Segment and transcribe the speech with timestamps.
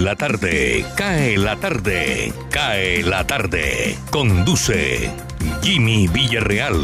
[0.00, 3.96] La tarde, cae la tarde, cae la tarde.
[4.10, 5.10] Conduce
[5.60, 6.76] Jimmy Villarreal.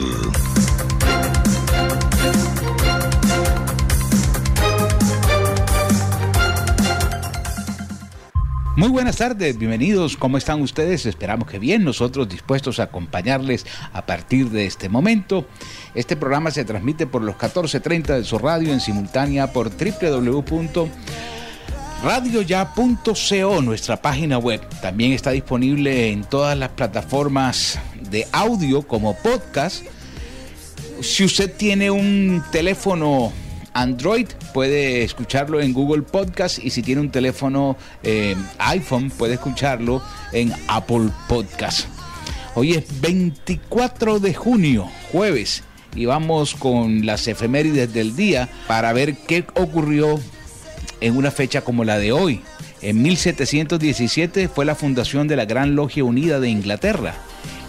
[8.76, 11.06] Muy buenas tardes, bienvenidos, ¿cómo están ustedes?
[11.06, 15.46] Esperamos que bien, nosotros dispuestos a acompañarles a partir de este momento.
[15.94, 19.70] Este programa se transmite por los 14.30 de su radio en simultánea por
[22.04, 24.60] www.radioya.co, nuestra página web.
[24.82, 27.78] También está disponible en todas las plataformas
[28.10, 29.86] de audio como podcast.
[31.00, 33.32] Si usted tiene un teléfono
[33.72, 40.02] Android puede escucharlo en Google Podcast y si tiene un teléfono eh, iPhone puede escucharlo
[40.32, 41.86] en Apple Podcast.
[42.54, 45.64] Hoy es 24 de junio, jueves,
[45.96, 50.20] y vamos con las efemérides del día para ver qué ocurrió
[51.04, 52.40] en una fecha como la de hoy.
[52.80, 57.12] En 1717 fue la fundación de la Gran Logia Unida de Inglaterra.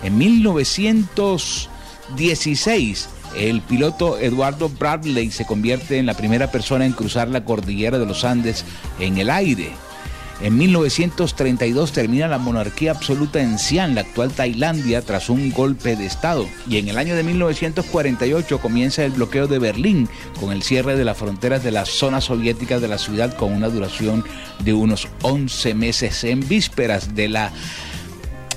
[0.03, 7.43] En 1916 el piloto Eduardo Bradley se convierte en la primera persona en cruzar la
[7.43, 8.63] cordillera de los Andes
[8.99, 9.73] en el aire.
[10.41, 16.05] En 1932 termina la monarquía absoluta en Xi'an, la actual Tailandia, tras un golpe de
[16.05, 16.45] Estado.
[16.69, 21.05] Y en el año de 1948 comienza el bloqueo de Berlín, con el cierre de
[21.05, 24.25] las fronteras de la zona soviética de la ciudad con una duración
[24.59, 27.53] de unos 11 meses en vísperas de la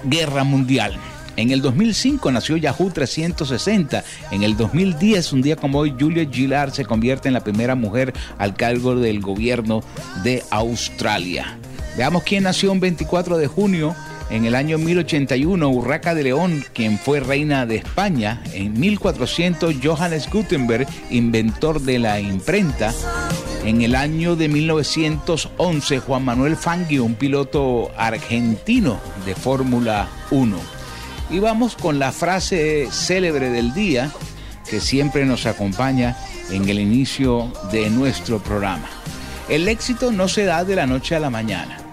[0.04, 0.98] Guerra Mundial.
[1.36, 4.02] En el 2005 nació Yahoo 360.
[4.32, 8.12] En el 2010, un día como hoy, Julia Gillard se convierte en la primera mujer
[8.38, 9.84] al cargo del gobierno
[10.24, 11.56] de Australia.
[11.98, 13.96] Veamos quién nació un 24 de junio
[14.30, 18.40] en el año 1081, Urraca de León, quien fue reina de España.
[18.52, 22.94] En 1400, Johannes Gutenberg, inventor de la imprenta.
[23.64, 30.56] En el año de 1911, Juan Manuel Fangio, un piloto argentino de Fórmula 1.
[31.30, 34.12] Y vamos con la frase célebre del día
[34.70, 36.16] que siempre nos acompaña
[36.52, 38.88] en el inicio de nuestro programa.
[39.48, 41.87] El éxito no se da de la noche a la mañana.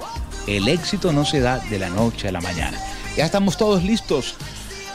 [0.47, 2.79] El éxito no se da de la noche a la mañana.
[3.17, 4.35] Ya estamos todos listos,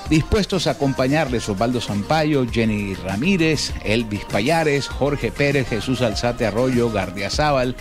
[0.09, 7.77] dispuestos a acompañarles Osvaldo Sampaio, Jenny Ramírez, Elvis Payares, Jorge Pérez, Jesús Alzate Arroyo, Gardiazabal,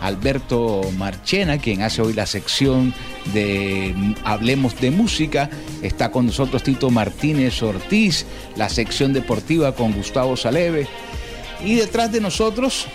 [0.00, 2.94] Alberto Marchena, quien hace hoy la sección
[3.32, 5.50] de Hablemos de Música.
[5.82, 10.86] Está con nosotros Tito Martínez Ortiz, la sección deportiva con Gustavo Saleve.
[11.64, 12.86] Y detrás de nosotros,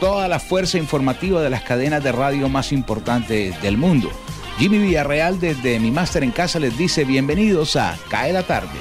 [0.00, 4.10] toda la fuerza informativa de las cadenas de radio más importantes del mundo.
[4.58, 8.78] Jimmy Villarreal desde mi máster en casa les dice bienvenidos a Cae la tarde.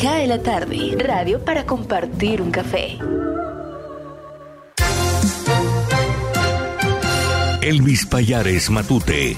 [0.00, 2.98] Cae la tarde, radio para compartir un café.
[7.60, 9.36] Elvis Payares Matute.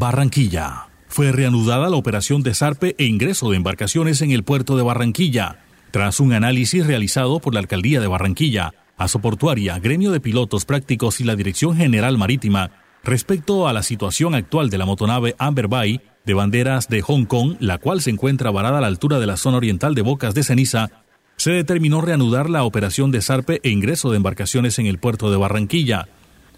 [0.00, 0.88] Barranquilla.
[1.08, 5.58] Fue reanudada la operación de zarpe e ingreso de embarcaciones en el puerto de Barranquilla.
[5.90, 11.24] Tras un análisis realizado por la Alcaldía de Barranquilla, Asoportuaria, Gremio de Pilotos Prácticos y
[11.24, 12.70] la Dirección General Marítima,
[13.04, 17.56] respecto a la situación actual de la motonave Amber Bay, de banderas de Hong Kong,
[17.60, 20.44] la cual se encuentra varada a la altura de la zona oriental de Bocas de
[20.44, 20.88] Ceniza,
[21.36, 25.36] se determinó reanudar la operación de zarpe e ingreso de embarcaciones en el puerto de
[25.36, 26.08] Barranquilla.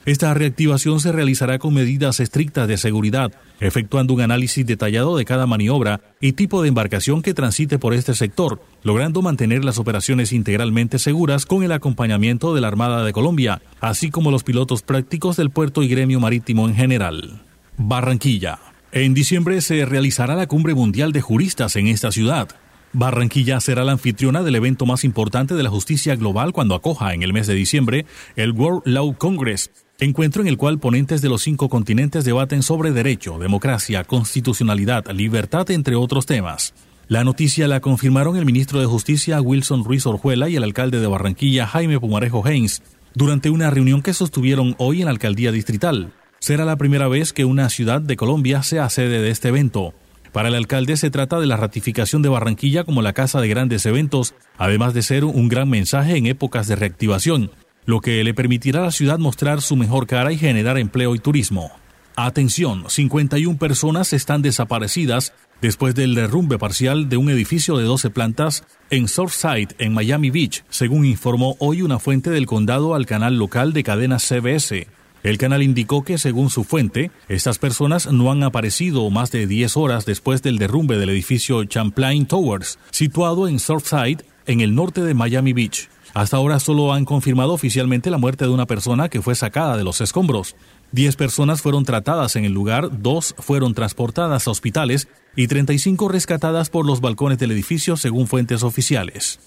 [0.05, 5.47] Esta reactivación se realizará con medidas estrictas de seguridad, efectuando un análisis detallado de cada
[5.47, 10.99] maniobra y tipo de embarcación que transite por este sector, logrando mantener las operaciones integralmente
[10.99, 15.51] seguras con el acompañamiento de la Armada de Colombia, así como los pilotos prácticos del
[15.51, 17.41] puerto y gremio marítimo en general.
[17.77, 18.59] Barranquilla.
[18.91, 22.49] En diciembre se realizará la cumbre mundial de juristas en esta ciudad.
[22.93, 27.23] Barranquilla será la anfitriona del evento más importante de la justicia global cuando acoja en
[27.23, 28.05] el mes de diciembre
[28.37, 29.71] el World Law Congress,
[30.05, 35.71] encuentro en el cual ponentes de los cinco continentes debaten sobre derecho, democracia, constitucionalidad, libertad,
[35.71, 36.75] entre otros temas.
[37.09, 41.07] La noticia la confirmaron el ministro de Justicia Wilson Ruiz Orjuela y el alcalde de
[41.07, 42.83] Barranquilla Jaime Pumarejo Haynes
[43.15, 46.13] durante una reunión que sostuvieron hoy en la alcaldía distrital.
[46.39, 49.95] Será la primera vez que una ciudad de Colombia sea sede de este evento.
[50.33, 53.85] Para el alcalde se trata de la ratificación de Barranquilla como la casa de grandes
[53.85, 57.51] eventos, además de ser un gran mensaje en épocas de reactivación,
[57.85, 61.19] lo que le permitirá a la ciudad mostrar su mejor cara y generar empleo y
[61.19, 61.71] turismo.
[62.17, 65.33] Atención, 51 personas están desaparecidas
[65.63, 70.65] después del derrumbe parcial de un edificio de 12 plantas en Surfside, en Miami Beach,
[70.69, 74.89] según informó hoy una fuente del condado al canal local de cadena CBS.
[75.23, 79.77] El canal indicó que, según su fuente, estas personas no han aparecido más de 10
[79.77, 85.15] horas después del derrumbe del edificio Champlain Towers, situado en Surfside, en el norte de
[85.15, 85.89] Miami Beach.
[86.15, 89.85] Hasta ahora solo han confirmado oficialmente la muerte de una persona que fue sacada de
[89.85, 90.57] los escombros.
[90.91, 96.69] Diez personas fueron tratadas en el lugar, dos fueron transportadas a hospitales y 35 rescatadas
[96.69, 99.41] por los balcones del edificio, según fuentes oficiales.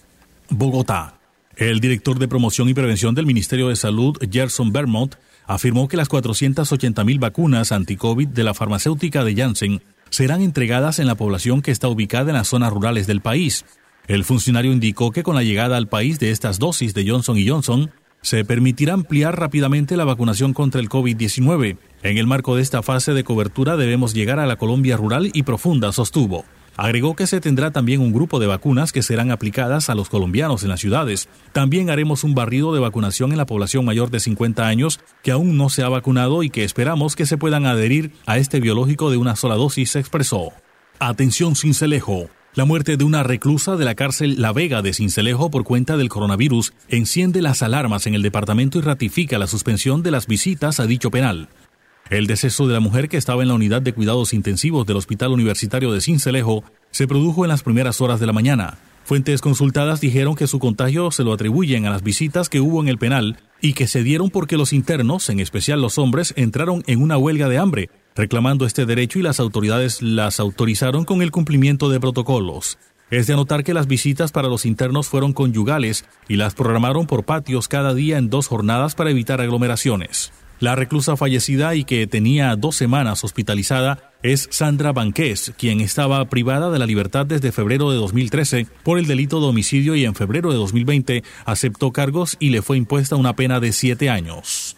[0.50, 1.19] Bogotá.
[1.56, 5.15] El director de promoción y prevención del Ministerio de Salud, Gerson Vermont,
[5.45, 11.15] afirmó que las 480.000 vacunas anti-COVID de la farmacéutica de Janssen serán entregadas en la
[11.15, 13.65] población que está ubicada en las zonas rurales del país.
[14.07, 17.92] El funcionario indicó que con la llegada al país de estas dosis de Johnson Johnson,
[18.22, 21.78] se permitirá ampliar rápidamente la vacunación contra el COVID-19.
[22.04, 25.44] En el marco de esta fase de cobertura debemos llegar a la Colombia rural y
[25.44, 26.44] profunda, sostuvo.
[26.78, 30.63] Agregó que se tendrá también un grupo de vacunas que serán aplicadas a los colombianos
[30.63, 31.30] en las ciudades.
[31.54, 35.56] También haremos un barrido de vacunación en la población mayor de 50 años que aún
[35.56, 39.18] no se ha vacunado y que esperamos que se puedan adherir a este biológico de
[39.18, 40.51] una sola dosis, expresó.
[41.00, 42.30] Atención Cincelejo.
[42.56, 46.07] La muerte de una reclusa de la cárcel La Vega de Cincelejo por cuenta del
[46.07, 50.88] coronavirus enciende las alarmas en el departamento y ratifica la suspensión de las visitas a
[50.88, 51.50] dicho penal.
[52.10, 55.34] El deceso de la mujer que estaba en la unidad de cuidados intensivos del Hospital
[55.34, 58.78] Universitario de Cincelejo se produjo en las primeras horas de la mañana.
[59.04, 62.88] Fuentes consultadas dijeron que su contagio se lo atribuyen a las visitas que hubo en
[62.88, 67.01] el penal y que se dieron porque los internos, en especial los hombres, entraron en
[67.01, 71.89] una huelga de hambre, reclamando este derecho y las autoridades las autorizaron con el cumplimiento
[71.89, 72.77] de protocolos.
[73.12, 77.23] Es de anotar que las visitas para los internos fueron conyugales y las programaron por
[77.23, 80.31] patios cada día en dos jornadas para evitar aglomeraciones.
[80.59, 86.71] La reclusa fallecida y que tenía dos semanas hospitalizada es Sandra Banqués, quien estaba privada
[86.71, 90.51] de la libertad desde febrero de 2013 por el delito de homicidio y en febrero
[90.51, 94.77] de 2020 aceptó cargos y le fue impuesta una pena de siete años.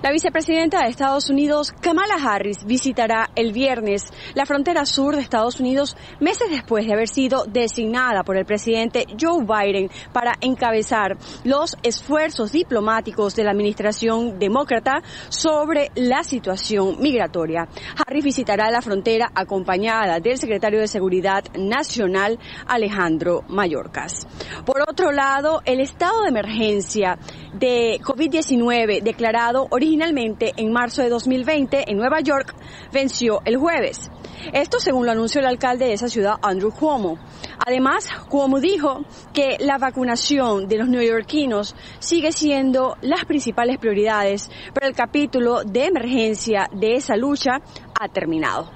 [0.00, 4.04] La vicepresidenta de Estados Unidos, Kamala Harris, visitará el viernes
[4.34, 9.06] la frontera sur de Estados Unidos meses después de haber sido designada por el presidente
[9.20, 17.66] Joe Biden para encabezar los esfuerzos diplomáticos de la administración demócrata sobre la situación migratoria.
[17.96, 24.28] Harris visitará la frontera acompañada del secretario de Seguridad Nacional, Alejandro Mayorkas.
[24.64, 27.18] Por otro lado, el estado de emergencia
[27.52, 32.54] de COVID-19 declarado originalmente en marzo de 2020 en Nueva York
[32.92, 34.10] venció el jueves.
[34.52, 37.18] Esto según lo anunció el alcalde de esa ciudad, Andrew Cuomo.
[37.66, 44.86] Además, Cuomo dijo que la vacunación de los neoyorquinos sigue siendo las principales prioridades, pero
[44.86, 47.60] el capítulo de emergencia de esa lucha
[47.98, 48.70] ha terminado.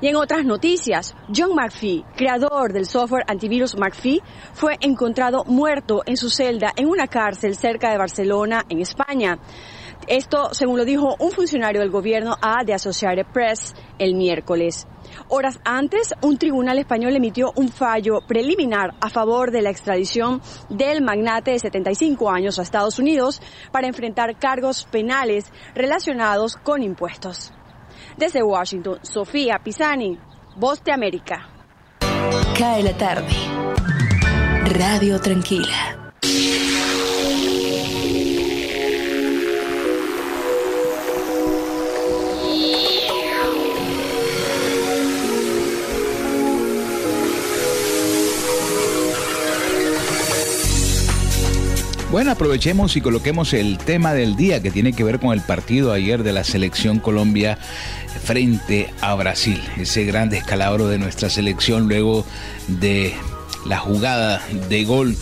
[0.00, 4.22] Y en otras noticias, John McPhee, creador del software antivirus McPhee,
[4.52, 9.38] fue encontrado muerto en su celda en una cárcel cerca de Barcelona, en España.
[10.06, 14.86] Esto, según lo dijo un funcionario del gobierno A de Associated Press el miércoles.
[15.28, 21.02] Horas antes, un tribunal español emitió un fallo preliminar a favor de la extradición del
[21.02, 23.40] magnate de 75 años a Estados Unidos
[23.70, 27.52] para enfrentar cargos penales relacionados con impuestos.
[28.16, 30.18] Desde Washington, Sofía Pisani,
[30.56, 31.48] Voz de América.
[32.58, 33.32] Cae la tarde.
[34.78, 36.01] Radio Tranquila.
[52.12, 55.94] Bueno, aprovechemos y coloquemos el tema del día que tiene que ver con el partido
[55.94, 57.56] ayer de la selección Colombia
[58.22, 59.58] frente a Brasil.
[59.78, 62.26] Ese gran descalabro de nuestra selección luego
[62.68, 63.14] de
[63.64, 65.16] la jugada de gol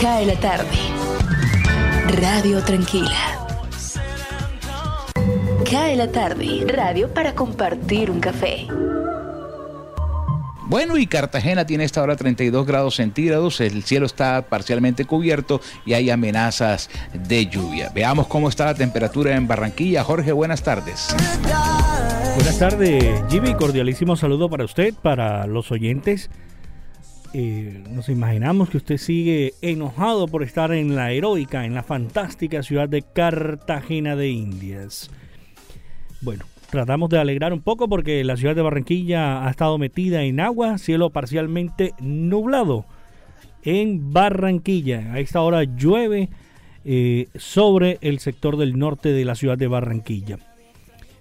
[0.00, 0.78] Cae la tarde.
[2.20, 3.40] Radio Tranquila.
[5.68, 6.64] Cae la tarde.
[6.68, 8.68] Radio para compartir un café.
[10.66, 15.92] Bueno, y Cartagena tiene esta hora 32 grados centígrados, el cielo está parcialmente cubierto y
[15.92, 17.90] hay amenazas de lluvia.
[17.94, 20.02] Veamos cómo está la temperatura en Barranquilla.
[20.04, 21.14] Jorge, buenas tardes.
[22.34, 23.54] Buenas tardes, Jimmy.
[23.54, 26.30] Cordialísimo saludo para usted, para los oyentes.
[27.34, 32.62] Eh, nos imaginamos que usted sigue enojado por estar en la heroica, en la fantástica
[32.62, 35.10] ciudad de Cartagena de Indias.
[36.22, 36.44] Bueno,
[36.74, 40.76] tratamos de alegrar un poco porque la ciudad de Barranquilla ha estado metida en agua,
[40.76, 42.84] cielo parcialmente nublado
[43.62, 45.12] en Barranquilla.
[45.12, 46.30] A esta hora llueve
[46.84, 50.40] eh, sobre el sector del norte de la ciudad de Barranquilla.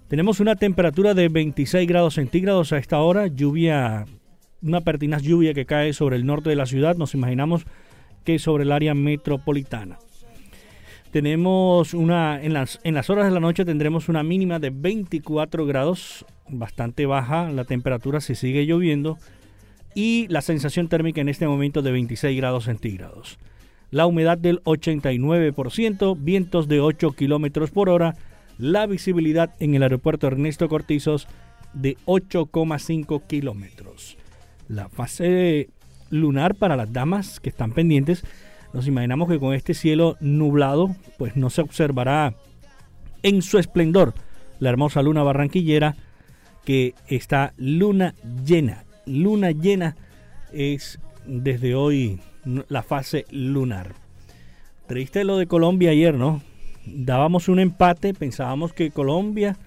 [0.07, 4.05] Tenemos una temperatura de 26 grados centígrados a esta hora, lluvia,
[4.63, 7.67] una pertinaz lluvia que cae sobre el norte de la ciudad, nos imaginamos
[8.23, 9.99] que sobre el área metropolitana.
[11.13, 15.63] Tenemos una, en las, en las horas de la noche tendremos una mínima de 24
[15.67, 19.19] grados, bastante baja la temperatura si sigue lloviendo,
[19.93, 23.37] y la sensación térmica en este momento de 26 grados centígrados.
[23.91, 28.15] La humedad del 89%, vientos de 8 kilómetros por hora,
[28.57, 31.27] la visibilidad en el aeropuerto Ernesto Cortizos
[31.73, 34.17] de 8,5 kilómetros.
[34.67, 35.69] La fase
[36.09, 38.23] lunar para las damas que están pendientes
[38.73, 42.35] nos imaginamos que con este cielo nublado, pues no se observará
[43.21, 44.13] en su esplendor
[44.59, 45.95] la hermosa luna barranquillera
[46.65, 48.15] que está luna
[48.45, 48.85] llena.
[49.05, 49.95] Luna llena
[50.51, 52.19] es desde hoy
[52.67, 53.93] la fase lunar.
[54.87, 56.41] Triste lo de Colombia ayer, ¿no?
[56.85, 59.57] Dábamos un empate, pensábamos que Colombia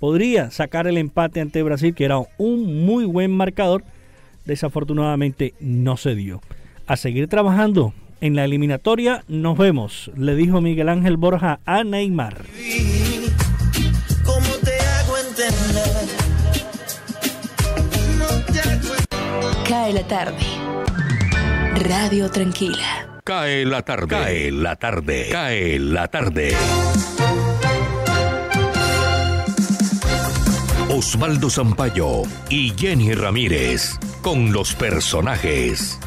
[0.00, 3.84] podría sacar el empate ante Brasil, que era un muy buen marcador.
[4.44, 6.40] Desafortunadamente no se dio.
[6.86, 7.94] A seguir trabajando
[8.24, 12.46] en la eliminatoria nos vemos, le dijo Miguel Ángel Borja a Neymar.
[19.68, 20.38] Cae la tarde.
[21.86, 23.20] Radio Tranquila.
[23.24, 24.08] Cae la tarde.
[24.08, 25.28] Cae la tarde.
[25.30, 26.56] Cae la tarde.
[30.88, 35.98] Osvaldo Zampayo y Jenny Ramírez con los personajes.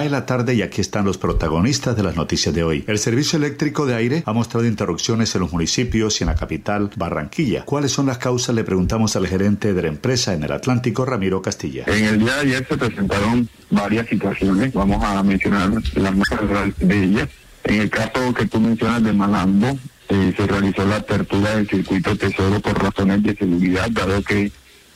[0.00, 2.84] Cae la tarde y aquí están los protagonistas de las noticias de hoy.
[2.86, 6.90] El servicio eléctrico de aire ha mostrado interrupciones en los municipios y en la capital,
[6.96, 7.66] Barranquilla.
[7.66, 8.54] ¿Cuáles son las causas?
[8.54, 11.84] Le preguntamos al gerente de la empresa en el Atlántico, Ramiro Castilla.
[11.86, 16.30] En el día de ayer se presentaron varias situaciones, vamos a mencionar las más
[16.78, 17.28] de ellas.
[17.64, 19.78] En el caso que tú mencionas de Malambo,
[20.08, 24.50] eh, se realizó la apertura del circuito Tesoro por razones de seguridad, dado que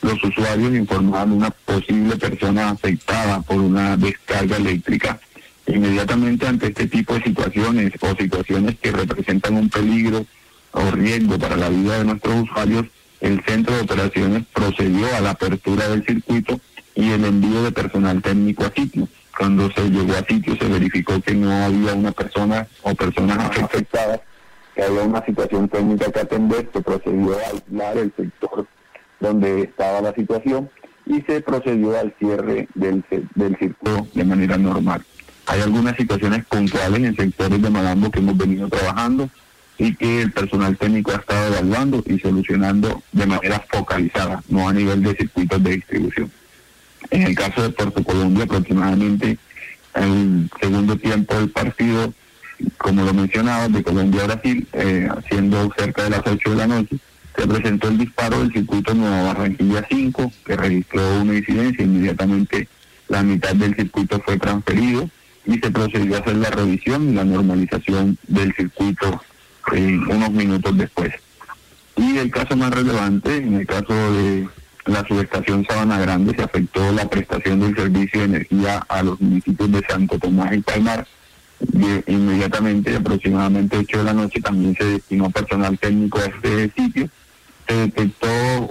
[0.04, 5.18] los usuarios informaban una posible persona afectada por una descarga eléctrica.
[5.66, 10.26] Inmediatamente ante este tipo de situaciones o situaciones que representan un peligro
[10.72, 12.84] o riesgo para la vida de nuestros usuarios,
[13.20, 16.60] el centro de operaciones procedió a la apertura del circuito
[16.94, 19.08] y el envío de personal técnico a sitio.
[19.36, 24.20] Cuando se llegó a sitio se verificó que no había una persona o personas afectadas,
[24.74, 28.66] que había una situación técnica que atender, se procedió a aislar el sector
[29.20, 30.70] donde estaba la situación
[31.06, 33.04] y se procedió al cierre del,
[33.34, 35.04] del circuito de manera normal.
[35.46, 39.28] Hay algunas situaciones puntuales en sectores de Malambo que hemos venido trabajando
[39.76, 44.72] y que el personal técnico ha estado evaluando y solucionando de manera focalizada, no a
[44.72, 46.30] nivel de circuitos de distribución.
[47.10, 49.38] En el caso de Puerto Colombia, aproximadamente
[49.94, 52.12] el segundo tiempo del partido,
[52.78, 56.66] como lo mencionaba, de Colombia a Brasil, eh, siendo cerca de las 8 de la
[56.66, 56.96] noche,
[57.36, 61.84] se presentó el disparo del circuito Nueva Barranquilla 5, que registró una incidencia.
[61.84, 62.68] Inmediatamente
[63.08, 65.08] la mitad del circuito fue transferido
[65.44, 69.20] y se procedió a hacer la revisión y la normalización del circuito
[69.72, 71.12] eh, unos minutos después.
[71.96, 74.48] Y el caso más relevante, en el caso de
[74.86, 79.72] la subestación Sabana Grande, se afectó la prestación del servicio de energía a los municipios
[79.72, 81.06] de Santo Tomás y Palmar.
[82.06, 87.08] Inmediatamente, aproximadamente 8 de la noche, también se destinó personal técnico a este sitio
[87.66, 88.28] se detectó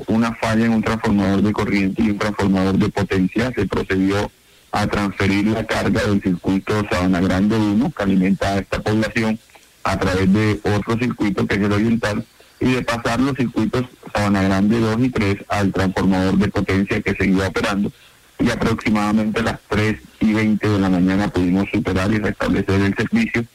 [0.08, 3.52] una falla en un transformador de corriente y un transformador de potencia.
[3.56, 4.32] Se procedió
[4.72, 9.40] a transferir la carga del circuito Sabana Grande 1, que alimenta a esta población,
[9.84, 12.26] a través de otro circuito que es el oriental,
[12.60, 17.14] y de pasar los circuitos Sabana Grande 2 y 3 al transformador de potencia que
[17.14, 17.92] seguía operando.
[18.40, 22.96] Y aproximadamente a las 3 y 20 de la mañana pudimos superar y restablecer el
[22.96, 23.46] servicio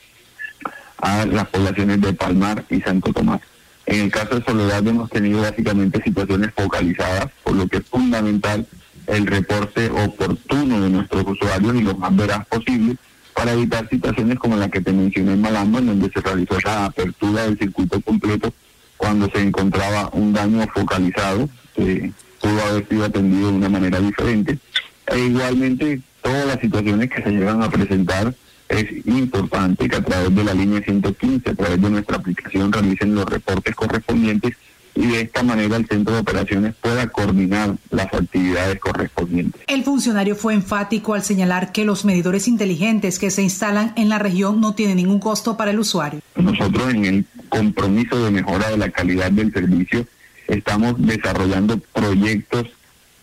[0.99, 3.40] a las poblaciones de Palmar y Santo Tomás.
[3.88, 8.66] En el caso de Soledad hemos tenido básicamente situaciones focalizadas, por lo que es fundamental
[9.07, 12.97] el reporte oportuno de nuestros usuarios y lo más veraz posible
[13.33, 16.85] para evitar situaciones como la que te mencioné en Malambo, en donde se realizó la
[16.85, 18.52] apertura del circuito completo
[18.99, 24.59] cuando se encontraba un daño focalizado que pudo haber sido atendido de una manera diferente.
[25.07, 28.35] E igualmente, todas las situaciones que se llegan a presentar
[28.69, 33.15] es importante que a través de la línea 115, a través de nuestra aplicación, realicen
[33.15, 34.57] los reportes correspondientes
[34.95, 39.63] y de esta manera el centro de operaciones pueda coordinar las actividades correspondientes.
[39.69, 44.19] El funcionario fue enfático al señalar que los medidores inteligentes que se instalan en la
[44.19, 46.21] región no tienen ningún costo para el usuario.
[46.35, 50.05] Nosotros en el compromiso de mejora de la calidad del servicio
[50.49, 52.67] estamos desarrollando proyectos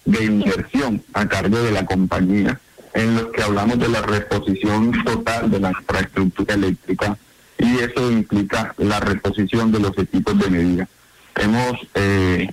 [0.05, 2.59] de inversión a cargo de la compañía
[2.95, 7.17] en los que hablamos de la reposición total de la infraestructura eléctrica
[7.57, 10.87] y eso implica la reposición de los equipos de medida.
[11.35, 12.49] Hemos eh,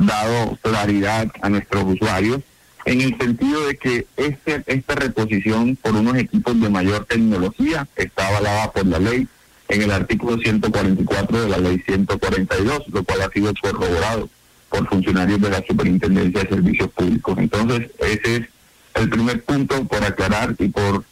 [0.00, 2.40] dado claridad a nuestros usuarios
[2.84, 8.28] en el sentido de que este, esta reposición por unos equipos de mayor tecnología está
[8.28, 9.28] avalada por la ley
[9.68, 14.28] en el artículo 144 de la ley 142, lo cual ha sido corroborado
[14.68, 17.38] por funcionarios de la Superintendencia de Servicios Públicos.
[17.38, 18.48] Entonces, ese es
[18.94, 21.04] el primer punto por aclarar y por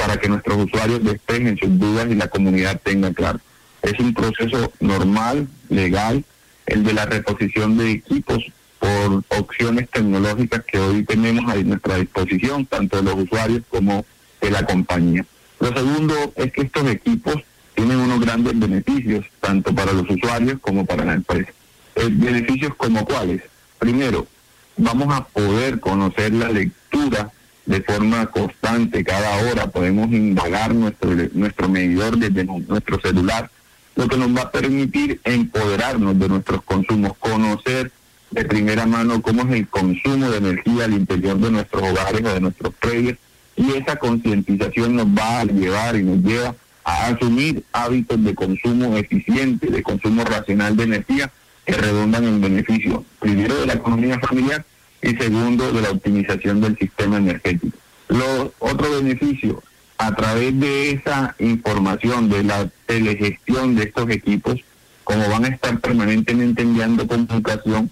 [0.00, 3.38] para que nuestros usuarios despejen sus dudas y la comunidad tenga claro.
[3.82, 6.24] Es un proceso normal, legal,
[6.64, 8.42] el de la reposición de equipos
[8.78, 14.06] por opciones tecnológicas que hoy tenemos a nuestra disposición, tanto de los usuarios como
[14.40, 15.26] de la compañía.
[15.58, 17.36] Lo segundo es que estos equipos
[17.74, 21.52] tienen unos grandes beneficios, tanto para los usuarios como para la empresa.
[21.96, 23.42] Eh, beneficios como cuáles.
[23.78, 24.26] Primero,
[24.78, 26.79] vamos a poder conocer la lectura
[27.66, 33.48] de forma constante cada hora, podemos indagar nuestro, nuestro medidor desde nuestro celular,
[33.94, 37.92] lo que nos va a permitir empoderarnos de nuestros consumos, conocer
[38.30, 42.34] de primera mano cómo es el consumo de energía al interior de nuestros hogares o
[42.34, 43.18] de nuestros predios,
[43.56, 48.96] y esa concientización nos va a llevar y nos lleva a asumir hábitos de consumo
[48.96, 51.30] eficiente, de consumo racional de energía,
[51.64, 54.64] que redundan en beneficio, primero de la economía familiar
[55.02, 57.76] y segundo de la optimización del sistema energético.
[58.08, 59.62] Lo otro beneficio,
[59.98, 64.60] a través de esa información, de la telegestión de estos equipos,
[65.04, 67.90] como van a estar permanentemente enviando comunicación,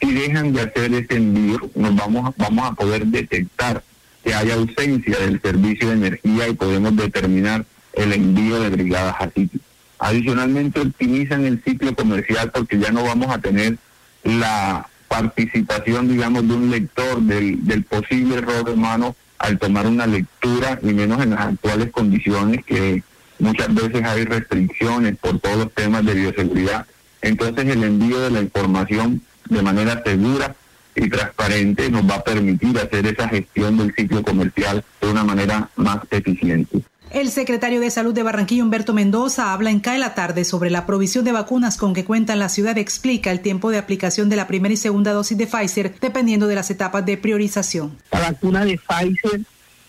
[0.00, 3.82] si dejan de hacer ese envío, nos vamos, vamos a poder detectar
[4.22, 9.30] que hay ausencia del servicio de energía y podemos determinar el envío de brigadas a
[9.30, 9.60] sitio.
[9.98, 13.78] Adicionalmente optimizan el ciclo comercial porque ya no vamos a tener
[14.22, 20.78] la participación, digamos, de un lector del, del posible error humano al tomar una lectura
[20.82, 23.02] y menos en las actuales condiciones que
[23.38, 26.86] muchas veces hay restricciones por todos los temas de bioseguridad.
[27.22, 30.54] Entonces el envío de la información de manera segura
[30.94, 35.70] y transparente nos va a permitir hacer esa gestión del ciclo comercial de una manera
[35.76, 36.82] más eficiente.
[37.10, 40.84] El secretario de Salud de Barranquilla, Humberto Mendoza, habla en CAE la tarde sobre la
[40.84, 42.76] provisión de vacunas con que cuenta la ciudad.
[42.76, 46.54] Explica el tiempo de aplicación de la primera y segunda dosis de Pfizer dependiendo de
[46.54, 47.96] las etapas de priorización.
[48.12, 49.40] La vacuna de Pfizer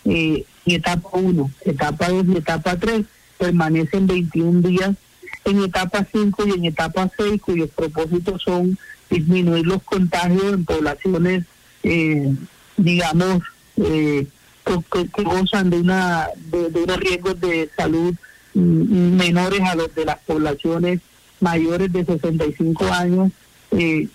[0.06, 3.02] eh, etapa 1, etapa 2 y etapa 3
[3.36, 4.96] permanecen 21 días
[5.44, 8.78] en etapa 5 y en etapa 6, cuyos propósitos son
[9.10, 11.44] disminuir los contagios en poblaciones,
[11.82, 12.34] eh,
[12.78, 13.42] digamos,
[13.76, 14.26] eh,
[14.90, 18.14] que, gozan de una de, unos riesgos de salud
[18.54, 21.00] mm, menores a los de las poblaciones
[21.40, 23.32] mayores de 65 años.
[23.72, 24.08] Eh,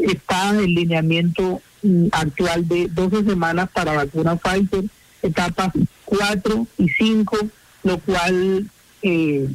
[0.00, 4.84] está el lineamiento mm, actual de 12 semanas para vacuna Pfizer,
[5.22, 5.72] etapas
[6.04, 7.36] 4 y 5,
[7.84, 8.66] lo cual
[9.02, 9.48] eh,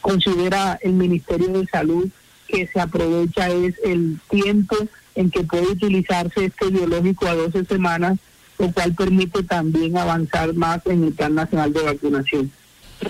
[0.00, 2.08] considera el Ministerio de Salud
[2.48, 4.76] que se aprovecha es el tiempo
[5.14, 8.18] en que puede utilizarse este biológico a 12 semanas
[8.58, 12.50] lo cual permite también avanzar más en el Plan Nacional de Vacunación.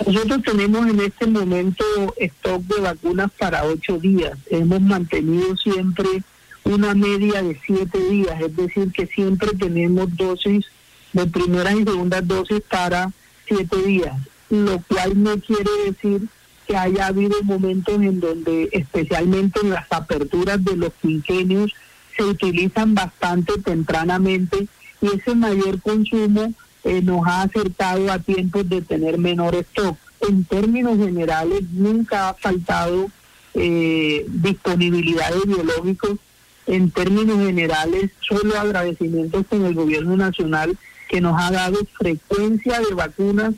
[0.07, 1.85] Nosotros tenemos en este momento
[2.17, 4.37] stock de vacunas para ocho días.
[4.49, 6.23] Hemos mantenido siempre
[6.63, 10.65] una media de siete días, es decir, que siempre tenemos dosis
[11.11, 13.11] de primera y segunda dosis para
[13.47, 14.15] siete días,
[14.49, 16.27] lo cual no quiere decir
[16.67, 21.71] que haya habido momentos en donde, especialmente en las aperturas de los quinquenios,
[22.17, 24.67] se utilizan bastante tempranamente
[25.03, 29.97] y ese mayor consumo eh, nos ha acercado a tiempos de tener menor stock.
[30.27, 33.07] En términos generales, nunca ha faltado
[33.53, 36.17] eh, disponibilidad de biológicos.
[36.65, 40.77] En términos generales, solo agradecimientos con el gobierno nacional
[41.09, 43.53] que nos ha dado frecuencia de vacunas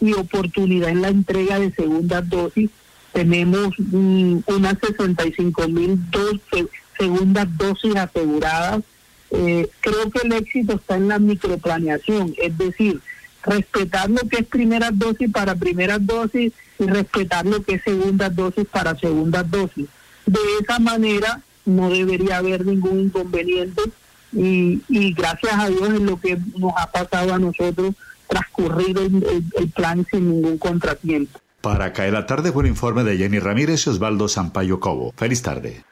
[0.00, 2.70] y oportunidad en la entrega de segundas dosis
[3.12, 5.98] tenemos mm, unas 65 mil
[6.98, 8.82] segundas dosis aseguradas.
[9.30, 13.00] Eh, creo que el éxito está en la microplaneación, es decir,
[13.42, 18.34] respetar lo que es primeras dosis para primeras dosis y respetar lo que es segundas
[18.34, 19.86] dosis para segundas dosis.
[20.26, 23.82] De esa manera no debería haber ningún inconveniente
[24.32, 27.94] y, y gracias a Dios es lo que nos ha pasado a nosotros
[28.30, 31.38] transcurrir el, plan sin ningún contratiempo.
[31.60, 35.12] Para caer la tarde fue un informe de Jenny Ramírez y Osvaldo Sampaio Cobo.
[35.16, 35.84] Feliz tarde.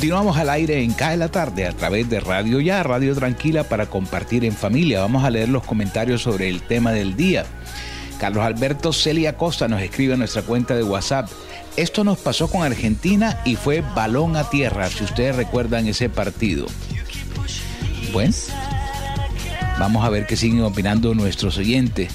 [0.00, 3.84] Continuamos al aire en Cae la Tarde a través de Radio Ya, Radio Tranquila para
[3.84, 5.02] compartir en familia.
[5.02, 7.44] Vamos a leer los comentarios sobre el tema del día.
[8.18, 11.28] Carlos Alberto Celia Costa nos escribe en nuestra cuenta de WhatsApp.
[11.76, 16.64] Esto nos pasó con Argentina y fue balón a tierra, si ustedes recuerdan ese partido.
[18.14, 18.32] Bueno,
[19.78, 22.10] vamos a ver qué siguen opinando nuestros oyentes.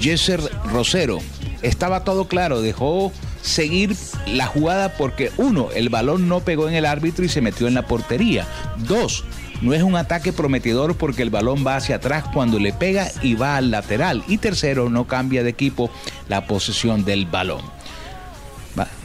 [0.00, 1.20] Jesser Rosero,
[1.62, 6.86] estaba todo claro, dejó seguir la jugada porque uno, el balón no pegó en el
[6.86, 8.46] árbitro y se metió en la portería.
[8.78, 9.24] Dos,
[9.60, 13.34] no es un ataque prometedor porque el balón va hacia atrás cuando le pega y
[13.34, 14.24] va al lateral.
[14.28, 15.90] Y tercero, no cambia de equipo
[16.28, 17.62] la posesión del balón.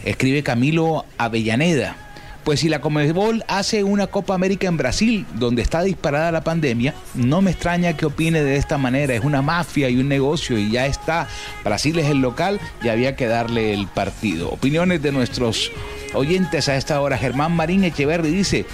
[0.04, 2.05] escribe Camilo Avellaneda.
[2.46, 6.94] Pues si la Comebol hace una Copa América en Brasil, donde está disparada la pandemia,
[7.16, 9.16] no me extraña que opine de esta manera.
[9.16, 11.28] Es una mafia y un negocio y ya está.
[11.64, 14.52] Brasil es el local y había que darle el partido.
[14.52, 15.72] Opiniones de nuestros
[16.14, 17.18] oyentes a esta hora.
[17.18, 18.68] Germán Marín Echeverri dice,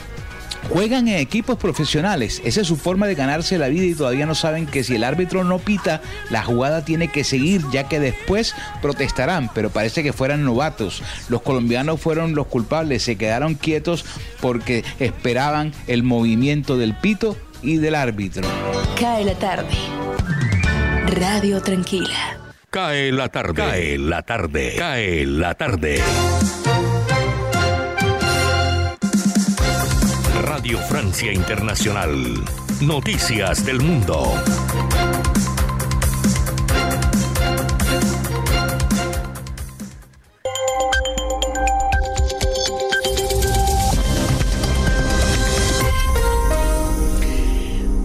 [0.70, 4.36] Juegan en equipos profesionales, esa es su forma de ganarse la vida y todavía no
[4.36, 8.56] saben que si el árbitro no pita, la jugada tiene que seguir, ya que después
[8.82, 11.04] protestarán, pero parece que fueran novatos.
[11.30, 14.06] Los colombianos fueron los culpables, se quedaron quietos
[14.40, 18.48] porque esperaban el movimiento del pito y del árbitro.
[19.00, 19.76] Cae la tarde.
[21.08, 22.38] Radio Tranquila.
[22.70, 23.54] Cae la tarde.
[23.54, 24.76] Cae la tarde.
[24.78, 26.02] Cae la tarde.
[30.62, 32.12] Radio Francia Internacional.
[32.82, 34.32] Noticias del Mundo.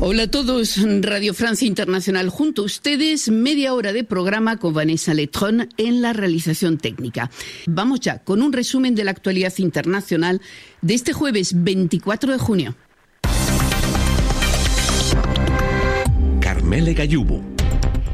[0.09, 5.15] Hola a todos, Radio Francia Internacional junto a ustedes, media hora de programa con Vanessa
[5.15, 7.29] Letrón en la realización técnica.
[7.67, 10.41] Vamos ya con un resumen de la actualidad internacional
[10.81, 12.77] de este jueves 24 de junio.
[16.41, 17.56] Carmele Gallubo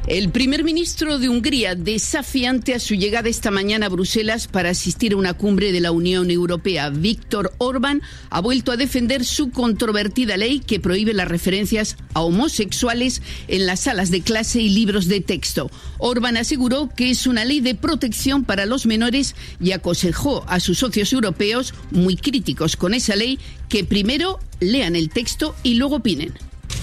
[0.08, 5.12] el primer ministro de Hungría, desafiante a su llegada esta mañana a Bruselas para asistir
[5.12, 10.36] a una cumbre de la Unión Europea, Víctor Orbán, ha vuelto a defender su controvertida
[10.36, 15.20] ley que prohíbe las referencias a homosexuales en las salas de clase y libros de
[15.20, 15.70] texto.
[15.98, 20.78] Orbán aseguró que es una ley de protección para los menores y aconsejó a sus
[20.78, 23.38] socios europeos, muy críticos con esa ley,
[23.68, 26.32] que primero lean el texto y luego opinen.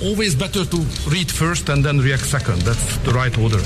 [0.02, 0.78] Always better to
[1.10, 2.62] read first and then react second.
[2.64, 3.62] That's the right order.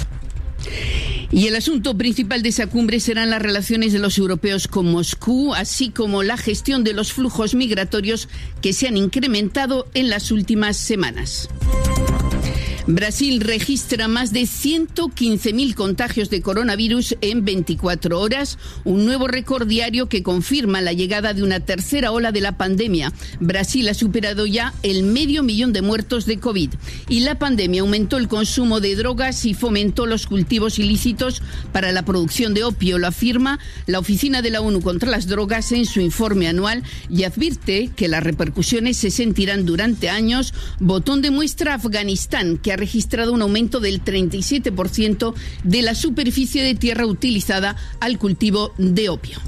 [1.33, 5.55] Y el asunto principal de esa cumbre serán las relaciones de los europeos con Moscú,
[5.55, 8.29] así como la gestión de los flujos migratorios
[8.61, 11.49] que se han incrementado en las últimas semanas.
[12.85, 20.09] Brasil registra más de 115.000 contagios de coronavirus en 24 horas, un nuevo récord diario
[20.09, 23.13] que confirma la llegada de una tercera ola de la pandemia.
[23.39, 26.71] Brasil ha superado ya el medio millón de muertos de COVID
[27.07, 31.41] y la pandemia aumentó el consumo de drogas y fomentó los cultivos ilícitos
[31.71, 35.71] para la producción de opio, lo afirma la Oficina de la ONU contra las Drogas
[35.71, 40.53] en su informe anual y advierte que las repercusiones se sentirán durante años.
[40.79, 45.33] Botón de muestra Afganistán, que ha registrado un aumento del 37%
[45.63, 49.39] de la superficie de tierra utilizada al cultivo de opio.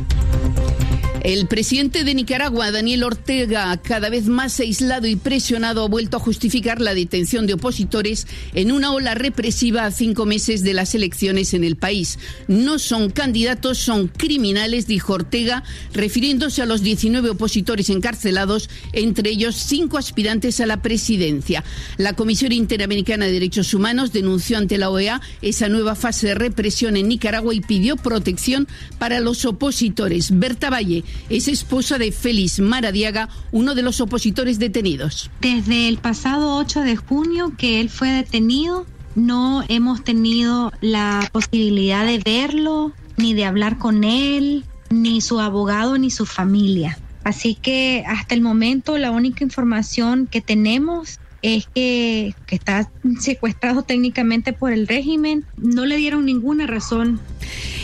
[1.25, 6.19] El presidente de Nicaragua, Daniel Ortega, cada vez más aislado y presionado, ha vuelto a
[6.19, 11.55] justificar la detención de opositores en una ola represiva a cinco meses de las elecciones
[11.55, 12.19] en el país.
[12.47, 19.55] No son candidatos, son criminales, dijo Ortega, refiriéndose a los 19 opositores encarcelados, entre ellos
[19.55, 21.63] cinco aspirantes a la presidencia.
[21.97, 26.97] La Comisión Interamericana de Derechos Humanos denunció ante la OEA esa nueva fase de represión
[26.97, 28.67] en Nicaragua y pidió protección
[28.99, 30.37] para los opositores.
[30.37, 35.31] Berta Valle es esposa de Félix Maradiaga, uno de los opositores detenidos.
[35.39, 42.05] Desde el pasado 8 de junio que él fue detenido, no hemos tenido la posibilidad
[42.05, 46.97] de verlo, ni de hablar con él, ni su abogado, ni su familia.
[47.23, 53.83] Así que hasta el momento la única información que tenemos es que, que, está secuestrado
[53.83, 55.45] técnicamente por el régimen.
[55.57, 57.19] No le dieron ninguna razón.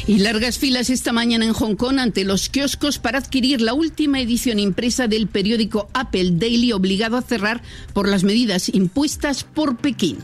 [0.08, 4.20] Y largas filas esta mañana en Hong Kong ante los kioscos para adquirir la última
[4.20, 7.62] edición impresa del periódico Apple Daily obligado a cerrar
[7.94, 10.18] por las medidas impuestas por Pekín.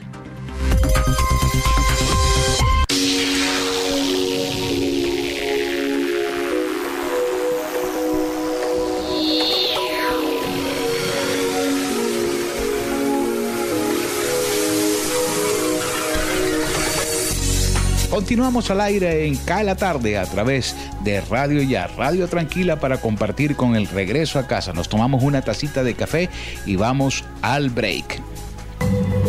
[18.17, 22.99] Continuamos al aire en Cae la Tarde a través de Radio Ya, Radio Tranquila para
[22.99, 24.73] compartir con el regreso a casa.
[24.73, 26.27] Nos tomamos una tacita de café
[26.65, 28.19] y vamos al break.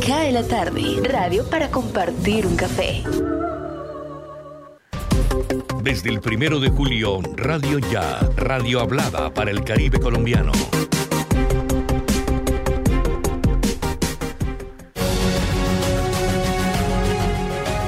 [0.06, 3.02] Cae la Tarde, radio para compartir un café.
[5.82, 10.52] Desde el primero de julio, Radio Ya, radio hablada para el Caribe colombiano.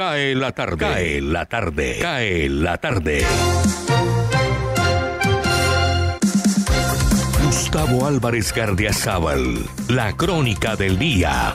[0.00, 0.78] Cae la tarde.
[0.78, 1.98] Cae la tarde.
[2.00, 3.22] Cae la tarde.
[7.44, 9.58] Gustavo Álvarez Gardiazabal,
[9.90, 11.52] la crónica del día.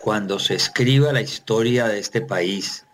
[0.00, 2.84] Cuando se escriba la historia de este país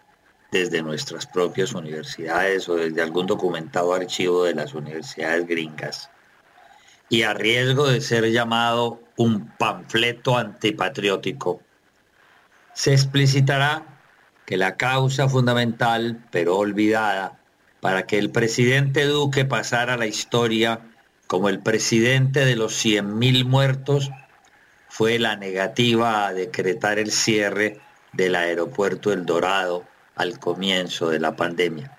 [0.53, 6.11] desde nuestras propias universidades o desde algún documentado archivo de las universidades gringas,
[7.09, 11.63] y a riesgo de ser llamado un panfleto antipatriótico,
[12.79, 13.83] se explicitará
[14.47, 17.37] que la causa fundamental, pero olvidada,
[17.81, 20.83] para que el presidente Duque pasara a la historia
[21.27, 24.13] como el presidente de los 100.000 muertos
[24.89, 27.81] fue la negativa a decretar el cierre
[28.13, 31.99] del aeropuerto El Dorado al comienzo de la pandemia.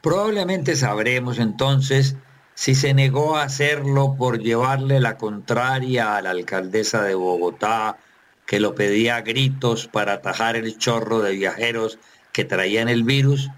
[0.00, 2.14] Probablemente sabremos entonces
[2.54, 7.98] si se negó a hacerlo por llevarle la contraria a la alcaldesa de Bogotá
[8.48, 11.98] que lo pedía a gritos para atajar el chorro de viajeros
[12.32, 13.50] que traían el virus,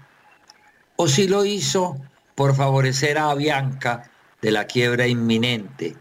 [0.97, 1.95] o si lo hizo
[2.35, 5.95] por favorecer a Bianca de la quiebra inminente.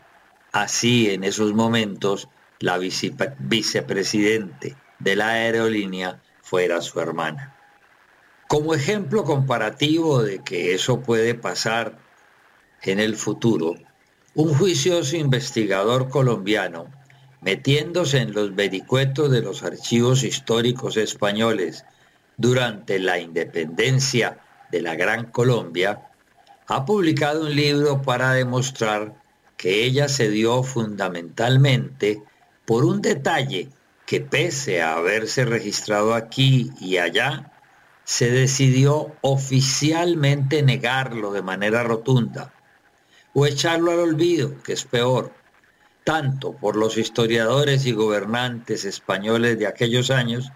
[0.51, 7.57] Así en esos momentos la vicepresidente de la aerolínea fuera su hermana.
[8.49, 11.97] Como ejemplo comparativo de que eso puede pasar,
[12.83, 13.77] en el futuro
[14.35, 17.00] un juicioso investigador colombiano
[17.41, 21.85] metiéndose en los vericuetos de los archivos históricos españoles
[22.37, 24.39] durante la independencia
[24.71, 26.09] de la Gran Colombia,
[26.67, 29.15] ha publicado un libro para demostrar
[29.57, 32.23] que ella se dio fundamentalmente
[32.65, 33.69] por un detalle
[34.07, 37.53] que pese a haberse registrado aquí y allá,
[38.05, 42.53] se decidió oficialmente negarlo de manera rotunda
[43.35, 45.33] o echarlo al olvido, que es peor,
[46.05, 50.51] tanto por los historiadores y gobernantes españoles de aquellos años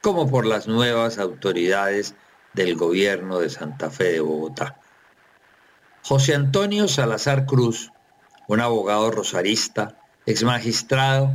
[0.00, 2.14] como por las nuevas autoridades
[2.52, 4.76] del gobierno de Santa Fe de Bogotá.
[6.02, 7.90] José Antonio Salazar Cruz,
[8.46, 11.32] un abogado rosarista, ex magistrado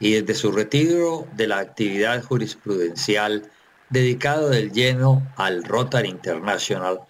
[0.00, 3.50] y desde su retiro de la actividad jurisprudencial
[3.90, 7.00] dedicado del lleno al Rotary International,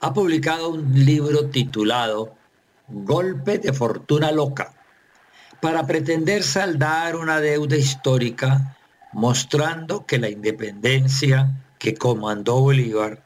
[0.00, 2.34] ha publicado un libro titulado
[2.88, 4.74] Golpe de Fortuna Loca,
[5.60, 8.76] para pretender saldar una deuda histórica
[9.12, 13.22] mostrando que la independencia que comandó Bolívar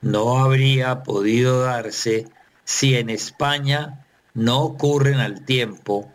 [0.00, 2.26] no habría podido darse
[2.64, 6.12] si en España no ocurren al tiempo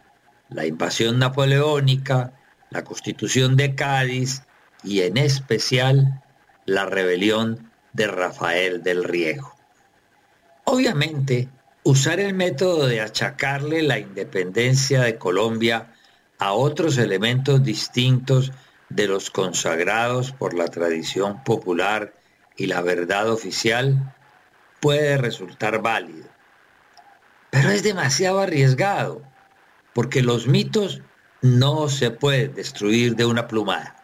[0.49, 2.33] la invasión napoleónica,
[2.69, 4.43] la constitución de Cádiz
[4.83, 6.21] y en especial
[6.65, 9.55] la rebelión de Rafael del Riego.
[10.65, 11.49] Obviamente,
[11.83, 15.93] usar el método de achacarle la independencia de Colombia
[16.37, 18.51] a otros elementos distintos
[18.89, 22.13] de los consagrados por la tradición popular
[22.57, 24.13] y la verdad oficial
[24.79, 26.27] puede resultar válido.
[27.49, 29.21] Pero es demasiado arriesgado,
[29.93, 31.01] porque los mitos
[31.41, 33.95] no se pueden destruir de una plumada.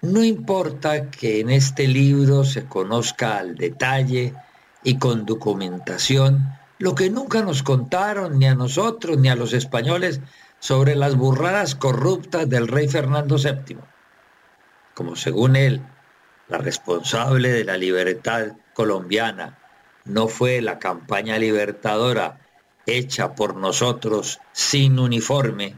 [0.00, 4.34] No importa que en este libro se conozca al detalle
[4.84, 10.20] y con documentación lo que nunca nos contaron ni a nosotros ni a los españoles
[10.58, 13.78] sobre las burradas corruptas del rey Fernando VII.
[14.94, 15.82] Como según él,
[16.48, 19.58] la responsable de la libertad colombiana
[20.04, 22.40] no fue la campaña libertadora
[22.86, 25.76] hecha por nosotros sin uniforme,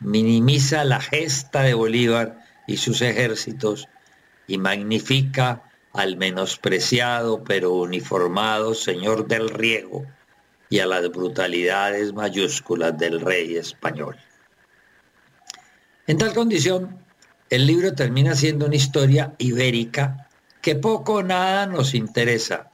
[0.00, 3.88] minimiza la gesta de Bolívar y sus ejércitos
[4.46, 5.65] y magnifica
[5.96, 10.06] al menospreciado pero uniformado señor del riego
[10.68, 14.16] y a las brutalidades mayúsculas del rey español.
[16.06, 16.98] En tal condición,
[17.50, 20.28] el libro termina siendo una historia ibérica
[20.60, 22.70] que poco o nada nos interesa,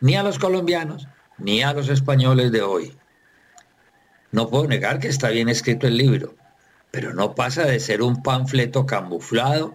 [0.00, 1.08] ni a los colombianos
[1.38, 2.96] ni a los españoles de hoy.
[4.32, 6.34] No puedo negar que está bien escrito el libro,
[6.90, 9.74] pero no pasa de ser un panfleto camuflado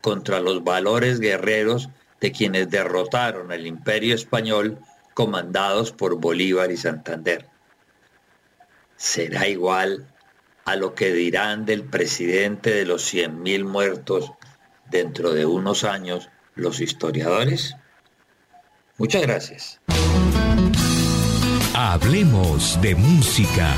[0.00, 1.88] contra los valores guerreros
[2.24, 4.78] de quienes derrotaron al imperio español
[5.12, 7.50] comandados por Bolívar y Santander.
[8.96, 10.06] Será igual
[10.64, 14.32] a lo que dirán del presidente de los 100.000 muertos
[14.88, 17.76] dentro de unos años los historiadores?
[18.96, 19.80] Muchas gracias.
[21.74, 23.76] Hablemos de música.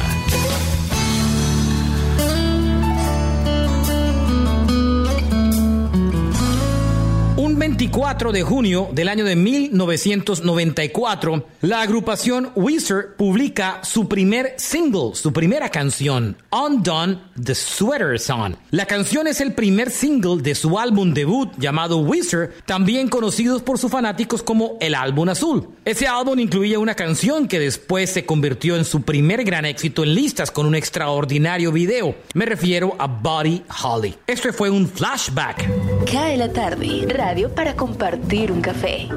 [7.76, 15.30] 24 de junio del año de 1994, la agrupación Weezer publica su primer single, su
[15.30, 18.54] primera canción, Undone the Sweater Song.
[18.70, 23.78] La canción es el primer single de su álbum debut llamado Weezer, también conocidos por
[23.78, 25.68] sus fanáticos como el álbum azul.
[25.84, 30.14] Ese álbum incluía una canción que después se convirtió en su primer gran éxito en
[30.14, 32.14] listas con un extraordinario video.
[32.32, 34.14] Me refiero a Buddy Holly.
[34.26, 35.68] Este fue un flashback.
[36.10, 39.09] Cae la tarde, radio para compartir un café.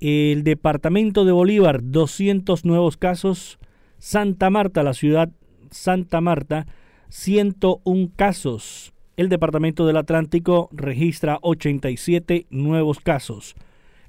[0.00, 3.60] el departamento de Bolívar 200 nuevos casos,
[3.98, 5.30] Santa Marta, la ciudad
[5.70, 6.66] Santa Marta,
[7.10, 8.92] 101 casos.
[9.16, 13.54] El departamento del Atlántico registra 87 nuevos casos.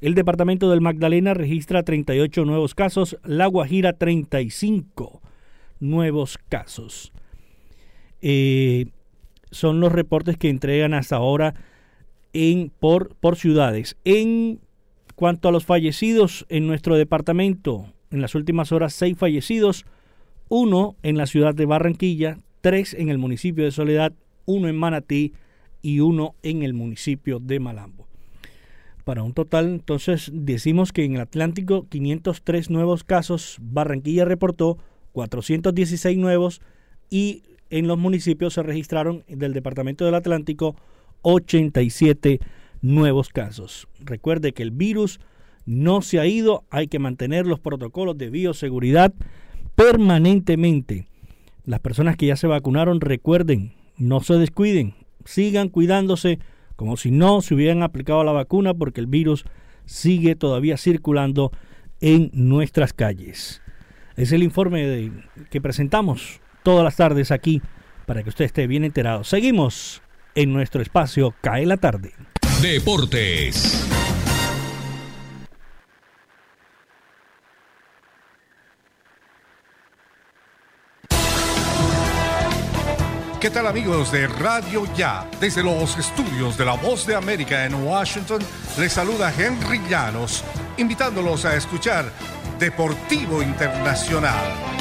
[0.01, 3.17] El departamento del Magdalena registra 38 nuevos casos.
[3.23, 5.21] La Guajira 35
[5.79, 7.11] nuevos casos.
[8.21, 8.87] Eh,
[9.51, 11.53] son los reportes que entregan hasta ahora
[12.33, 13.97] en, por, por ciudades.
[14.03, 14.59] En
[15.15, 19.85] cuanto a los fallecidos en nuestro departamento, en las últimas horas seis fallecidos,
[20.49, 24.13] uno en la ciudad de Barranquilla, tres en el municipio de Soledad,
[24.45, 25.33] uno en Manatí
[25.81, 28.07] y uno en el municipio de Malambo.
[29.05, 34.79] Para un total, entonces, decimos que en el Atlántico 503 nuevos casos, Barranquilla reportó
[35.11, 36.59] 416 nuevos
[37.11, 40.75] y en los municipios se registraron del Departamento del Atlántico
[41.21, 42.39] 87
[42.81, 43.87] nuevos casos.
[43.99, 45.19] Recuerde que el virus
[45.67, 49.13] no se ha ido, hay que mantener los protocolos de bioseguridad
[49.75, 51.07] permanentemente.
[51.63, 54.95] Las personas que ya se vacunaron, recuerden, no se descuiden,
[55.25, 56.39] sigan cuidándose
[56.75, 59.45] como si no se hubieran aplicado la vacuna porque el virus
[59.85, 61.51] sigue todavía circulando
[62.01, 63.61] en nuestras calles.
[64.15, 65.11] Es el informe
[65.49, 67.61] que presentamos todas las tardes aquí
[68.05, 69.23] para que usted esté bien enterado.
[69.23, 70.01] Seguimos
[70.35, 72.13] en nuestro espacio Cae la tarde.
[72.61, 74.04] Deportes.
[83.45, 85.29] ¿Qué tal amigos de Radio Ya?
[85.39, 88.41] Desde los estudios de La Voz de América en Washington,
[88.79, 90.43] les saluda Henry Llanos,
[90.77, 92.11] invitándolos a escuchar
[92.57, 94.74] Deportivo Internacional.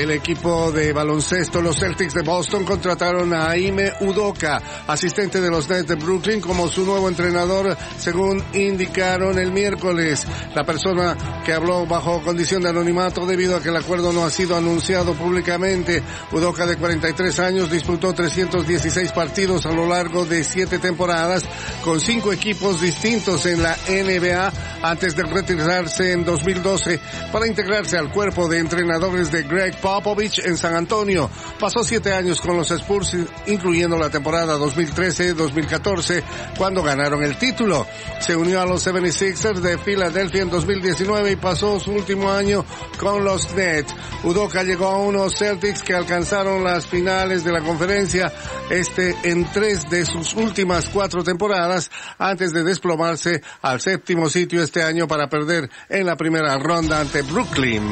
[0.00, 5.68] El equipo de baloncesto, los Celtics de Boston, contrataron a Aime Udoka, asistente de los
[5.68, 10.26] Nets de Brooklyn, como su nuevo entrenador, según indicaron el miércoles.
[10.54, 14.30] La persona que habló bajo condición de anonimato debido a que el acuerdo no ha
[14.30, 16.02] sido anunciado públicamente.
[16.32, 21.44] Udoka, de 43 años, disputó 316 partidos a lo largo de siete temporadas
[21.84, 24.50] con cinco equipos distintos en la NBA
[24.82, 26.98] antes de retirarse en 2012
[27.30, 31.28] para integrarse al cuerpo de entrenadores de Greg Popovich en San Antonio.
[31.58, 33.16] Pasó siete años con los Spurs,
[33.46, 36.22] incluyendo la temporada 2013-2014,
[36.56, 37.86] cuando ganaron el título.
[38.20, 42.64] Se unió a los 76ers de Filadelfia en 2019 y pasó su último año
[42.98, 43.94] con los Nets.
[44.22, 48.32] Udoka llegó a unos Celtics que alcanzaron las finales de la conferencia
[48.70, 54.82] este en tres de sus últimas cuatro temporadas antes de desplomarse al séptimo sitio este
[54.82, 57.82] año para perder en la primera ronda ante Brooklyn.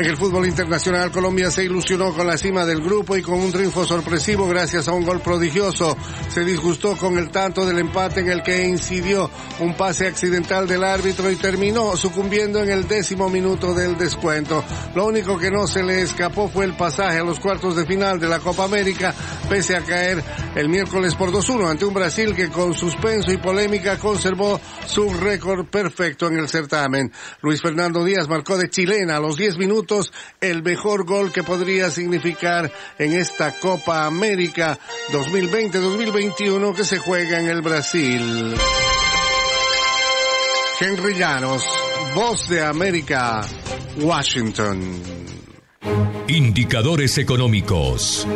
[0.00, 3.52] En el fútbol internacional, Colombia se ilusionó con la cima del grupo y con un
[3.52, 5.94] triunfo sorpresivo gracias a un gol prodigioso.
[6.30, 10.84] Se disgustó con el tanto del empate en el que incidió un pase accidental del
[10.84, 14.64] árbitro y terminó sucumbiendo en el décimo minuto del descuento.
[14.94, 18.18] Lo único que no se le escapó fue el pasaje a los cuartos de final
[18.18, 19.14] de la Copa América,
[19.50, 20.24] pese a caer
[20.54, 25.66] el miércoles por 2-1 ante un Brasil que con suspenso y polémica conservó su récord
[25.66, 27.12] perfecto en el certamen.
[27.42, 29.89] Luis Fernando Díaz marcó de chilena a los 10 minutos
[30.40, 34.78] el mejor gol que podría significar en esta Copa América
[35.10, 38.54] 2020-2021 que se juega en el Brasil.
[40.80, 41.64] Henry Llanos,
[42.14, 43.40] Voz de América,
[44.00, 45.02] Washington.
[46.28, 48.26] Indicadores económicos.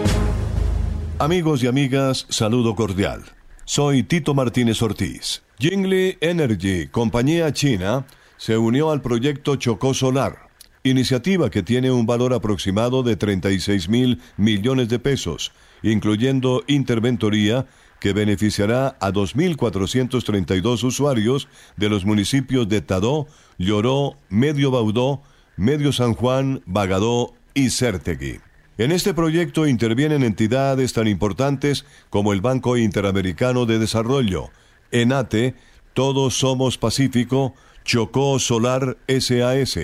[1.20, 3.22] Amigos y amigas, saludo cordial.
[3.64, 5.42] Soy Tito Martínez Ortiz.
[5.59, 8.05] Jingli Energy, compañía china,
[8.36, 10.43] se unió al proyecto Chocó Solar
[10.85, 17.66] iniciativa que tiene un valor aproximado de 36 mil millones de pesos, incluyendo interventoría
[18.01, 23.26] que beneficiará a 2.432 usuarios de los municipios de Tadó,
[23.57, 25.22] Lloró, Medio Baudó,
[25.57, 28.41] Medio San Juan, Bagadó y Certegui.
[28.76, 34.51] En este proyecto intervienen entidades tan importantes como el Banco Interamericano de Desarrollo,
[34.91, 35.55] ENATE,
[35.95, 37.55] Todos Somos Pacífico,
[37.85, 39.78] Chocó Solar SAS,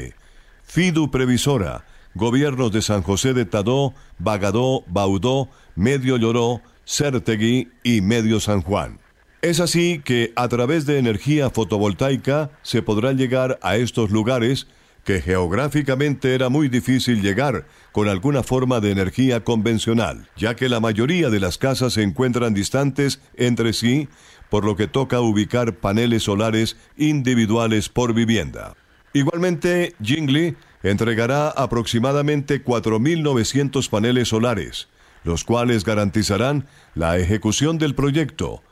[0.70, 8.38] FIDU Previsora, Gobiernos de San José de Tadó, Bagadó, Baudó, Medio Lloró, Certegui y Medio
[8.38, 9.00] San Juan.
[9.42, 14.68] Es así que a través de energía fotovoltaica se podrá llegar a estos lugares
[15.02, 20.78] que geográficamente era muy difícil llegar con alguna forma de energía convencional, ya que la
[20.78, 24.08] mayoría de las casas se encuentran distantes entre sí,
[24.50, 28.76] por lo que toca ubicar paneles solares individuales por vivienda.
[29.12, 34.88] Igualmente, Jingli entregará aproximadamente 4.900 paneles solares,
[35.24, 38.62] los cuales garantizarán la ejecución del proyecto,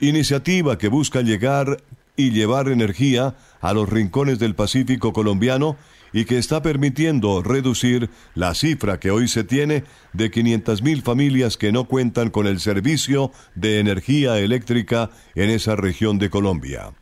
[0.00, 1.82] iniciativa que busca llegar
[2.16, 5.76] y llevar energía a los rincones del Pacífico colombiano
[6.12, 11.70] y que está permitiendo reducir la cifra que hoy se tiene de 500.000 familias que
[11.70, 16.92] no cuentan con el servicio de energía eléctrica en esa región de Colombia,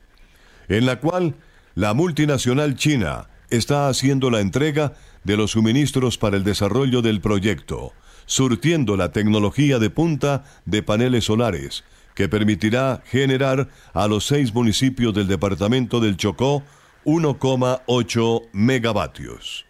[0.68, 1.36] en la cual
[1.76, 7.92] la multinacional china está haciendo la entrega de los suministros para el desarrollo del proyecto,
[8.24, 15.12] surtiendo la tecnología de punta de paneles solares, que permitirá generar a los seis municipios
[15.12, 16.62] del departamento del Chocó
[17.04, 19.66] 1,8 megavatios.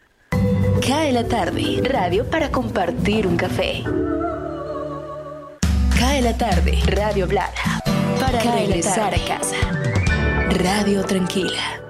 [0.86, 3.82] Cae la tarde, radio para compartir un café.
[5.98, 7.82] Cae la tarde, Radio Blada,
[8.20, 9.56] para regresar a casa.
[10.50, 11.85] Radio Tranquila.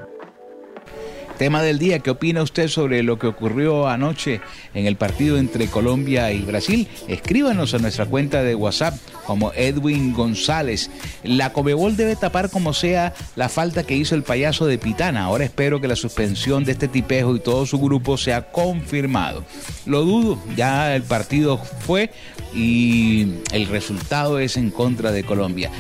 [1.39, 4.41] Tema del día, ¿qué opina usted sobre lo que ocurrió anoche
[4.73, 6.89] en el partido entre Colombia y Brasil?
[7.09, 8.95] Escríbanos a nuestra cuenta de WhatsApp
[9.27, 10.91] como Edwin González.
[11.25, 15.25] La Comebol debe tapar como sea la falta que hizo el payaso de Pitana.
[15.25, 19.45] Ahora espero que la suspensión de este tipejo y todo su grupo sea confirmado.
[19.85, 22.11] Lo dudo, ya el partido fue
[22.55, 25.71] y el resultado es en contra de Colombia.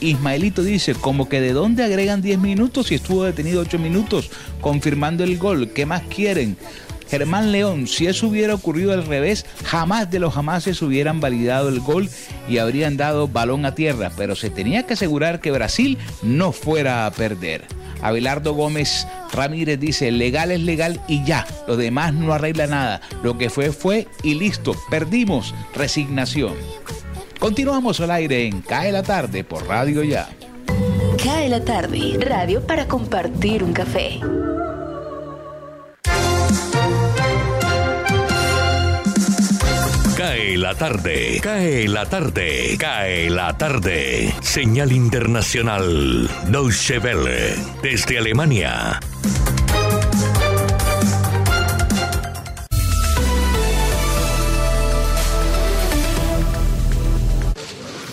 [0.00, 4.30] Ismaelito dice, como que de dónde agregan 10 minutos si estuvo detenido 8 minutos,
[4.60, 5.70] confirmando el gol.
[5.70, 6.56] ¿Qué más quieren?
[7.08, 11.80] Germán León, si eso hubiera ocurrido al revés, jamás de los jamases hubieran validado el
[11.80, 12.08] gol
[12.48, 17.06] y habrían dado balón a tierra, pero se tenía que asegurar que Brasil no fuera
[17.06, 17.64] a perder.
[18.02, 23.38] Abelardo Gómez Ramírez dice, legal es legal y ya, lo demás no arregla nada, lo
[23.38, 26.54] que fue fue y listo, perdimos, resignación.
[27.38, 30.28] Continuamos al aire en Cae la tarde por Radio Ya.
[31.22, 34.20] Cae la tarde, radio para compartir un café.
[40.16, 44.34] Cae la tarde, cae la tarde, cae la tarde.
[44.40, 48.98] Señal internacional, Deutsche Welle, desde Alemania.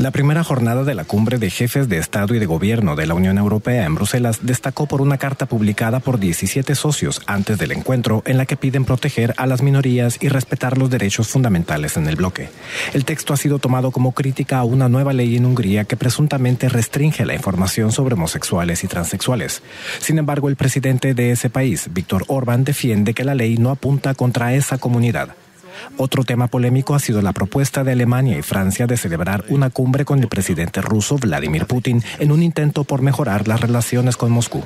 [0.04, 3.14] La primera jornada de la cumbre de jefes de Estado y de Gobierno de la
[3.14, 8.22] Unión Europea en Bruselas destacó por una carta publicada por 17 socios antes del encuentro
[8.26, 12.18] en la que piden proteger a las minorías y respetar los derechos fundamentales en el
[12.18, 12.50] bloque.
[12.94, 16.68] El texto ha sido tomado como crítica a una nueva ley en Hungría que presuntamente
[16.68, 19.64] restringe la información sobre homosexuales y transexuales.
[20.00, 24.14] Sin embargo, el presidente de ese país, Víctor Orbán, defiende que la ley no apunta
[24.16, 25.30] contra esa comunidad.
[25.98, 30.06] Otro tema polémico ha sido la propuesta de Alemania y Francia de celebrar una cumbre
[30.06, 34.64] con el presidente ruso Vladimir Putin en un intento por mejorar las relaciones con Moscú.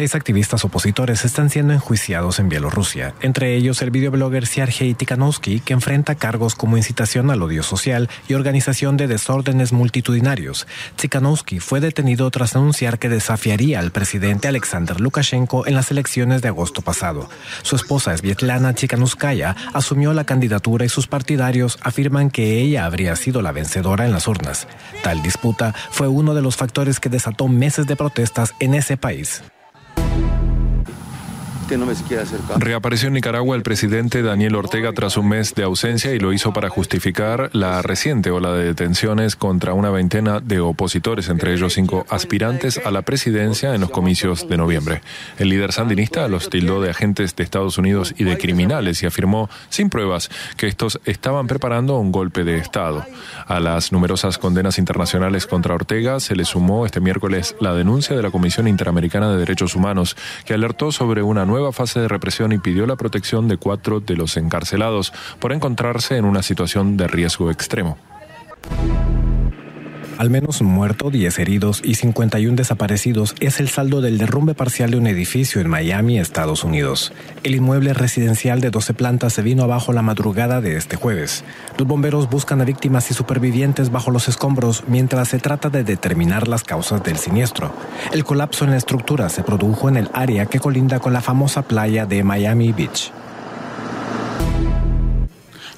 [0.00, 5.72] Seis activistas opositores están siendo enjuiciados en Bielorrusia, entre ellos el videoblogger Sergei Tikhanovsky, que
[5.72, 10.66] enfrenta cargos como incitación al odio social y organización de desórdenes multitudinarios.
[10.96, 16.48] Tikhanovsky fue detenido tras anunciar que desafiaría al presidente Alexander Lukashenko en las elecciones de
[16.48, 17.28] agosto pasado.
[17.62, 23.42] Su esposa Svietlana Tikhanovskaya asumió la candidatura y sus partidarios afirman que ella habría sido
[23.42, 24.68] la vencedora en las urnas.
[25.02, 29.42] Tal disputa fue uno de los factores que desató meses de protestas en ese país.
[31.76, 32.24] No me siquiera
[32.58, 36.52] Reapareció en Nicaragua el presidente Daniel Ortega tras un mes de ausencia y lo hizo
[36.52, 42.06] para justificar la reciente ola de detenciones contra una veintena de opositores, entre ellos cinco
[42.08, 45.02] aspirantes a la presidencia en los comicios de noviembre.
[45.38, 49.48] El líder sandinista los tildó de agentes de Estados Unidos y de criminales y afirmó,
[49.68, 53.04] sin pruebas, que estos estaban preparando un golpe de Estado.
[53.46, 58.22] A las numerosas condenas internacionales contra Ortega se le sumó este miércoles la denuncia de
[58.22, 62.58] la Comisión Interamericana de Derechos Humanos, que alertó sobre una nueva fase de represión y
[62.58, 67.50] pidió la protección de cuatro de los encarcelados por encontrarse en una situación de riesgo
[67.50, 67.96] extremo.
[70.20, 74.98] Al menos muerto, 10 heridos y 51 desaparecidos es el saldo del derrumbe parcial de
[74.98, 77.10] un edificio en Miami, Estados Unidos.
[77.42, 81.42] El inmueble residencial de 12 plantas se vino abajo la madrugada de este jueves.
[81.78, 86.48] Los bomberos buscan a víctimas y supervivientes bajo los escombros mientras se trata de determinar
[86.48, 87.72] las causas del siniestro.
[88.12, 91.62] El colapso en la estructura se produjo en el área que colinda con la famosa
[91.62, 93.10] playa de Miami Beach.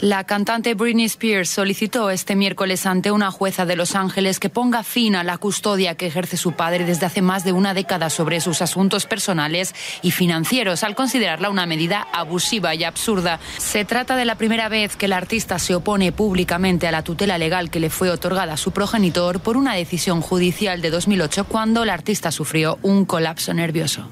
[0.03, 4.83] La cantante Britney Spears solicitó este miércoles ante una jueza de Los Ángeles que ponga
[4.83, 8.41] fin a la custodia que ejerce su padre desde hace más de una década sobre
[8.41, 13.39] sus asuntos personales y financieros, al considerarla una medida abusiva y absurda.
[13.59, 17.39] Se trata de la primera vez que el artista se opone públicamente a la tutela
[17.39, 21.85] legal que le fue otorgada a su progenitor por una decisión judicial de 2008 cuando
[21.85, 24.09] el artista sufrió un colapso nervioso.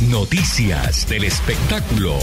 [0.00, 2.20] Noticias del espectáculo.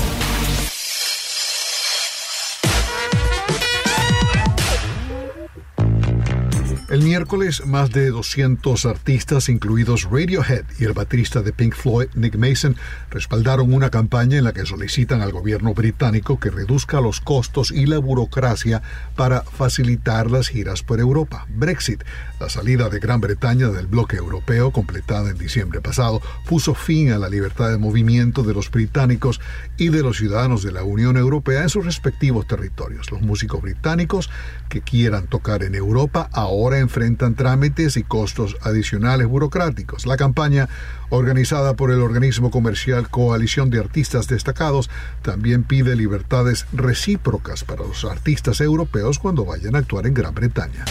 [6.96, 12.38] El miércoles, más de 200 artistas, incluidos Radiohead y el baterista de Pink Floyd, Nick
[12.38, 12.78] Mason,
[13.10, 17.86] respaldaron una campaña en la que solicitan al gobierno británico que reduzca los costos y
[17.86, 18.82] la burocracia
[19.18, 21.46] para facilitar las giras por Europa.
[21.50, 22.02] Brexit,
[22.40, 27.18] la salida de Gran Bretaña del bloque europeo, completada en diciembre pasado, puso fin a
[27.18, 29.42] la libertad de movimiento de los británicos
[29.78, 33.12] y de los ciudadanos de la Unión Europea en sus respectivos territorios.
[33.12, 34.30] Los músicos británicos
[34.70, 40.06] que quieran tocar en Europa ahora enfrentan trámites y costos adicionales burocráticos.
[40.06, 40.70] La campaña,
[41.10, 44.90] organizada por el organismo comercial Coalición de Artistas Destacados,
[45.22, 50.86] también pide libertades recíprocas para los artistas europeos cuando vayan a actuar en Gran Bretaña.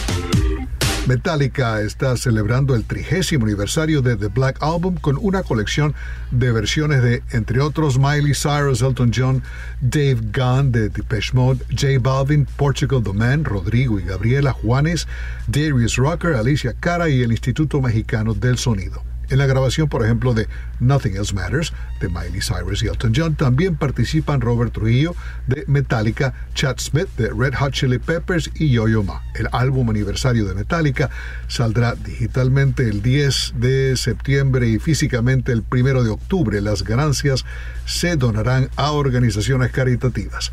[1.07, 5.95] Metallica está celebrando el trigésimo aniversario de The Black Album con una colección
[6.31, 9.43] de versiones de, entre otros, Miley Cyrus, Elton John,
[9.83, 15.07] Dave Gunn de Depeche Mode, J Balvin, Portugal The Man, Rodrigo y Gabriela Juanes,
[15.47, 19.14] Darius Rucker, Alicia Cara y el Instituto Mexicano del Sonido.
[19.31, 20.49] En la grabación, por ejemplo, de
[20.81, 25.15] Nothing Else Matters de Miley Cyrus y Elton John, también participan Robert Trujillo
[25.47, 29.23] de Metallica, Chad Smith de Red Hot Chili Peppers y Yo-Yo Ma.
[29.35, 31.11] El álbum aniversario de Metallica
[31.49, 36.61] saldrá digitalmente el 10 de septiembre y físicamente el 1 de octubre.
[36.61, 37.45] Las ganancias
[37.87, 40.53] se donarán a organizaciones caritativas.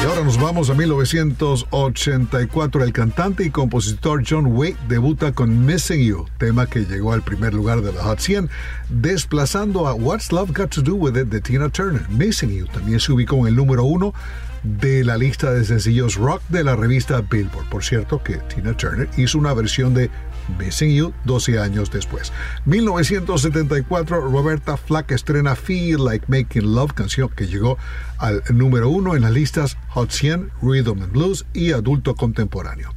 [0.00, 2.84] Y ahora nos vamos a 1984.
[2.84, 7.52] El cantante y compositor John Waite debuta con Missing You, tema que llegó al primer
[7.52, 8.48] lugar de la Hot 100,
[8.88, 12.08] desplazando a What's Love Got to Do With It de Tina Turner.
[12.08, 14.14] Missing You también se ubicó en el número uno
[14.62, 17.68] de la lista de sencillos rock de la revista Billboard.
[17.68, 20.10] Por cierto que Tina Turner hizo una versión de
[20.58, 22.32] Missing You 12 años después.
[22.66, 27.78] 1974, Roberta Flack estrena Feel Like Making Love, canción que llegó
[28.18, 32.92] al número uno en las listas Hot 100, Rhythm and Blues y Adulto Contemporáneo.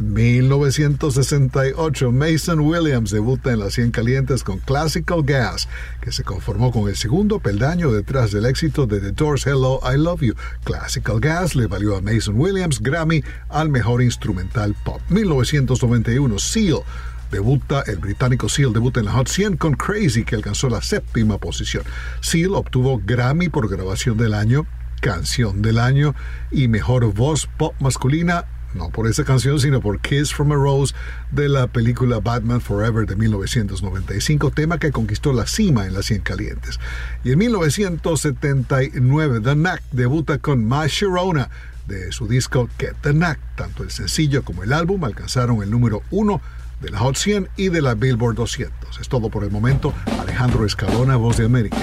[0.00, 5.68] 1968, Mason Williams debuta en las 100 calientes con Classical Gas,
[6.00, 9.96] que se conformó con el segundo peldaño detrás del éxito de The Doors Hello, I
[9.96, 10.34] Love You.
[10.64, 15.00] Classical Gas le valió a Mason Williams Grammy al mejor instrumental pop.
[15.08, 16.82] 1991, Seal
[17.30, 21.38] debuta, el británico Seal debuta en la Hot 100 con Crazy, que alcanzó la séptima
[21.38, 21.84] posición.
[22.20, 24.66] Seal obtuvo Grammy por grabación del año,
[25.00, 26.14] canción del año
[26.50, 30.94] y mejor voz pop masculina no por esa canción, sino por Kiss from a Rose
[31.30, 36.20] de la película Batman Forever de 1995, tema que conquistó la cima en las 100
[36.22, 36.78] calientes.
[37.24, 41.50] Y en 1979, The Knack debuta con My Sharona
[41.86, 43.38] de su disco Get the Knack.
[43.56, 46.40] Tanto el sencillo como el álbum alcanzaron el número uno
[46.80, 49.00] de la Hot 100 y de la Billboard 200.
[49.00, 49.94] Es todo por el momento.
[50.20, 51.78] Alejandro Escalona, Voz de América.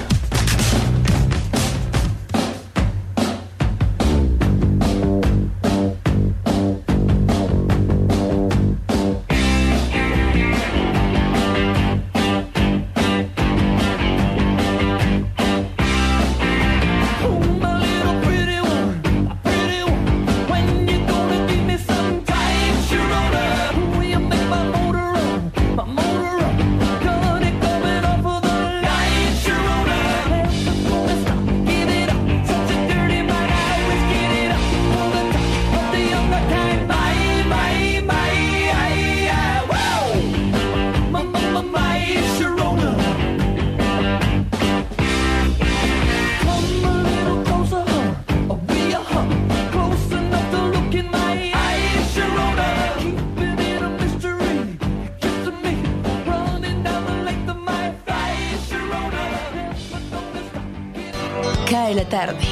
[62.25, 62.45] Tarde.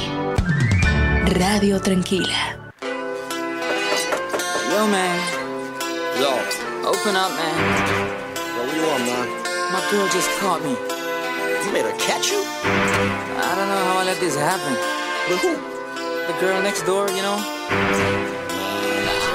[1.38, 2.56] Radio Tranquila.
[4.70, 5.18] Yo, man.
[6.20, 6.30] Yo.
[6.90, 7.56] Open up, man.
[8.54, 9.28] Yo, what you want, man?
[9.72, 10.76] My girl just caught me.
[11.64, 12.40] You made her catch you?
[12.40, 14.74] I don't know how I let this happen.
[15.28, 15.54] With who?
[16.26, 17.38] The girl next door, you know?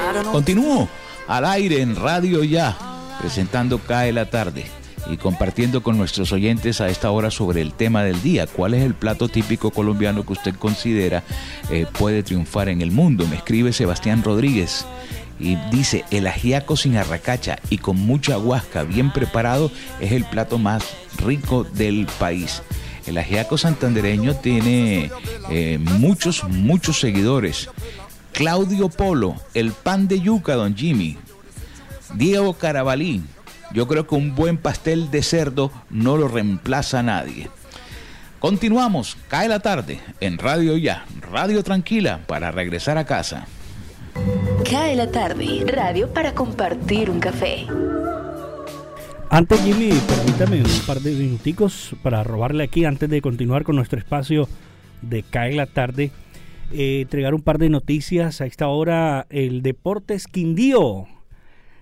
[0.08, 0.32] I don't know.
[0.32, 0.88] Continúo
[1.28, 2.76] al aire en Radio Ya,
[3.20, 8.04] presentando Cae la tarde y compartiendo con nuestros oyentes a esta hora sobre el tema
[8.04, 8.48] del día.
[8.48, 11.24] ¿Cuál es el plato típico colombiano que usted considera
[11.70, 13.28] eh, puede triunfar en el mundo?
[13.28, 14.86] Me escribe Sebastián Rodríguez
[15.40, 20.58] y dice, el ajiaco sin arracacha y con mucha huasca bien preparado es el plato
[20.58, 20.84] más
[21.18, 22.62] rico del país.
[23.08, 25.10] El ajiaco santandereño tiene
[25.50, 27.70] eh, muchos, muchos seguidores.
[28.34, 31.18] Claudio Polo, el pan de yuca, don Jimmy.
[32.14, 33.22] Diego Carabalí,
[33.74, 37.50] yo creo que un buen pastel de cerdo no lo reemplaza nadie.
[38.40, 43.48] Continuamos, cae la tarde en Radio Ya, Radio Tranquila para regresar a casa.
[44.70, 47.68] Cae la tarde, radio para compartir un café.
[49.30, 54.00] Antes, Jimmy, permítame un par de minuticos para robarle aquí, antes de continuar con nuestro
[54.00, 54.48] espacio
[55.02, 56.12] de Cae la tarde,
[56.72, 58.42] eh, entregar un par de noticias.
[58.42, 61.08] A esta hora, el Deportes Quindío.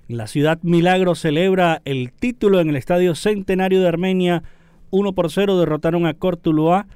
[0.08, 4.44] La ciudad Milagro celebra el título en el Estadio Centenario de Armenia.
[4.90, 6.88] 1 por 0 derrotaron a Cortuluá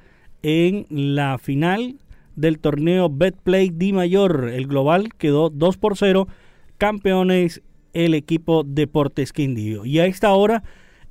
[0.43, 1.97] en la final
[2.38, 4.49] del torneo Betplay Di Mayor.
[4.53, 6.30] El global quedó 2 por 0.
[6.78, 9.86] Campeones el equipo Deportes Quindío.
[9.86, 10.64] Y a esta hora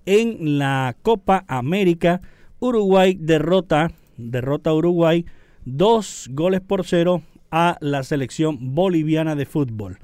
[0.06, 2.22] en la Copa América,
[2.60, 5.26] Uruguay derrota, derrota Uruguay
[5.66, 9.98] dos goles por cero a la selección boliviana de fútbol.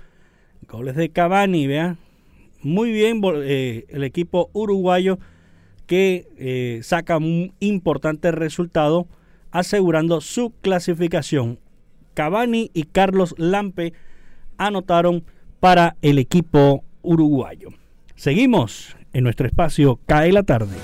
[0.69, 1.97] Goles de Cavani, vea.
[2.63, 5.19] Muy bien eh, el equipo uruguayo
[5.87, 9.07] que eh, saca un importante resultado
[9.53, 11.61] asegurando su clasificación.
[12.15, 13.93] Cavani y Carlos Lampe
[14.59, 15.25] anotaron
[15.61, 17.69] para el equipo uruguayo.
[18.17, 20.77] Seguimos en nuestro espacio Cae la tarde.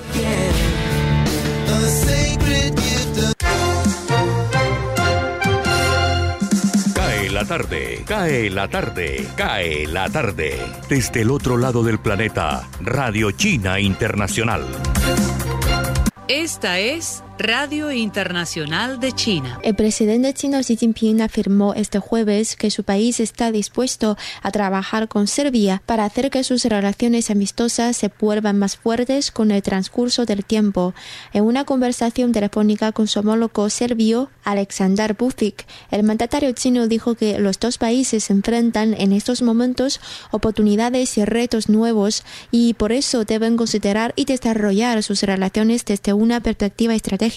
[7.43, 10.61] La tarde, cae la tarde, cae la tarde.
[10.89, 14.65] Desde el otro lado del planeta, Radio China Internacional.
[16.29, 19.59] Esta es Radio Internacional de China.
[19.65, 25.09] El presidente chino Xi Jinping afirmó este jueves que su país está dispuesto a trabajar
[25.09, 30.25] con Serbia para hacer que sus relaciones amistosas se vuelvan más fuertes con el transcurso
[30.25, 30.95] del tiempo.
[31.33, 37.41] En una conversación telefónica con su homólogo serbio, Aleksandar Vucic, el mandatario chino dijo que
[37.41, 42.23] los dos países enfrentan en estos momentos oportunidades y retos nuevos
[42.53, 47.32] y por eso deben considerar y desarrollar sus relaciones desde una perspectiva estratégica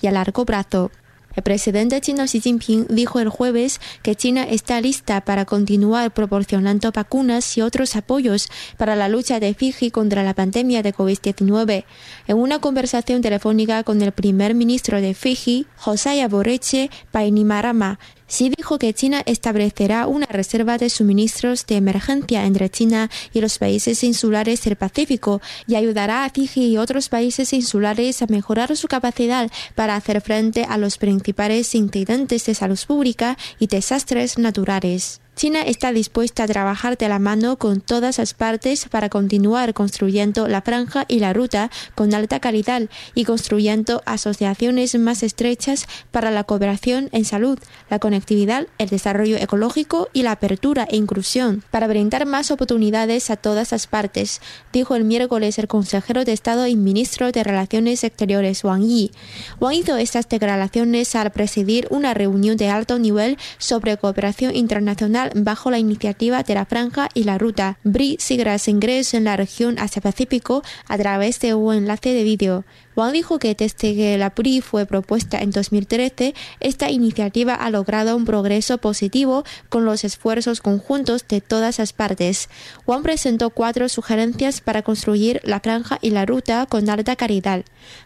[0.00, 0.90] y a largo plazo.
[1.38, 6.90] El presidente chino Xi Jinping dijo el jueves que China está lista para continuar proporcionando
[6.90, 11.84] vacunas y otros apoyos para la lucha de Fiji contra la pandemia de COVID-19.
[12.26, 18.78] En una conversación telefónica con el primer ministro de Fiji, Josiah Boreche Painimarama, Xi dijo
[18.78, 24.62] que China establecerá una reserva de suministros de emergencia entre China y los países insulares
[24.64, 29.96] del Pacífico y ayudará a Fiji y otros países insulares a mejorar su capacidad para
[29.96, 35.22] hacer frente a los principales incidentes de salud pública y desastres naturales.
[35.38, 40.48] China está dispuesta a trabajar de la mano con todas las partes para continuar construyendo
[40.48, 42.82] la franja y la ruta con alta calidad
[43.14, 47.56] y construyendo asociaciones más estrechas para la cooperación en salud,
[47.88, 53.36] la conectividad, el desarrollo ecológico y la apertura e inclusión, para brindar más oportunidades a
[53.36, 54.40] todas las partes,
[54.72, 59.12] dijo el miércoles el consejero de Estado y ministro de Relaciones Exteriores Wang Yi.
[59.60, 65.70] Wang hizo estas declaraciones al presidir una reunión de alto nivel sobre cooperación internacional bajo
[65.70, 67.78] la iniciativa de la Franja y la Ruta.
[67.84, 72.64] BRI siglas ingreso en la región Asia-Pacífico a través de un enlace de vídeo.
[72.98, 78.16] Wang dijo que desde que la PRI fue propuesta en 2013, esta iniciativa ha logrado
[78.16, 82.48] un progreso positivo con los esfuerzos conjuntos de todas las partes.
[82.88, 87.64] Wang presentó cuatro sugerencias para construir la franja y la ruta con alta calidad.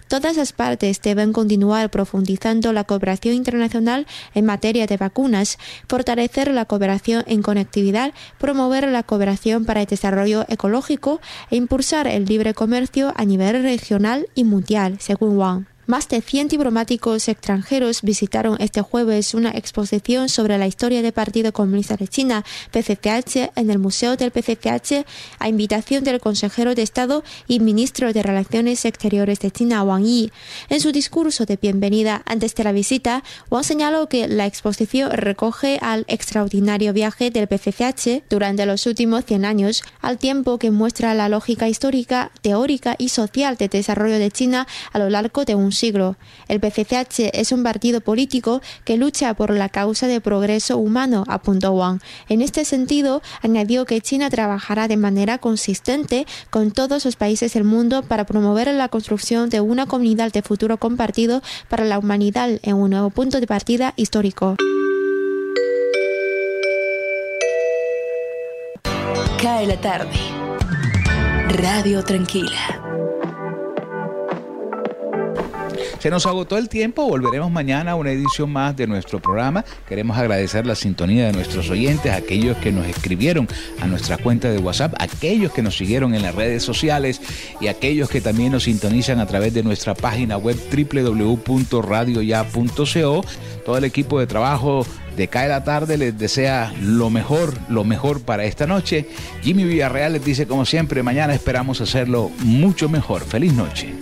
[0.09, 5.57] Todas las partes deben continuar profundizando la cooperación internacional en materia de vacunas,
[5.89, 12.27] fortalecer la cooperación en conectividad, promover la cooperación para el desarrollo ecológico e impulsar el
[12.27, 15.72] libre comercio a nivel regional y mundial, según Wang.
[15.93, 21.53] Más de 100 diplomáticos extranjeros visitaron este jueves una exposición sobre la historia del Partido
[21.53, 25.05] Comunista de China, PCCH, en el Museo del PCCH,
[25.39, 30.33] a invitación del consejero de Estado y ministro de Relaciones Exteriores de China, Wang Yi.
[30.71, 35.79] En su discurso de bienvenida antes de la visita, Wang señaló que la exposición recoge
[35.83, 41.29] al extraordinario viaje del PCCH durante los últimos 100 años, al tiempo que muestra la
[41.29, 45.82] lógica histórica, teórica y social de desarrollo de China a lo largo de un siglo.
[46.49, 51.73] El PCCH es un partido político que lucha por la causa de progreso humano, apuntó
[51.73, 52.01] Wang.
[52.29, 57.65] En este sentido, añadió que China trabajará de manera consistente con todos los países del
[57.65, 62.77] mundo para promover la construcción de una comunidad de futuro compartido para la humanidad en
[62.77, 64.57] un nuevo punto de partida histórico.
[69.43, 70.17] Cae la tarde.
[71.49, 72.92] Radio Tranquila.
[76.03, 79.65] Se nos agotó el tiempo, volveremos mañana a una edición más de nuestro programa.
[79.89, 83.47] Queremos agradecer la sintonía de nuestros oyentes, aquellos que nos escribieron
[83.81, 87.21] a nuestra cuenta de WhatsApp, aquellos que nos siguieron en las redes sociales
[87.61, 93.25] y aquellos que también nos sintonizan a través de nuestra página web www.radioya.co.
[93.65, 94.85] Todo el equipo de trabajo
[95.17, 99.07] de Cae la Tarde les desea lo mejor, lo mejor para esta noche.
[99.43, 103.23] Jimmy Villarreal les dice como siempre, mañana esperamos hacerlo mucho mejor.
[103.23, 103.95] Feliz noche.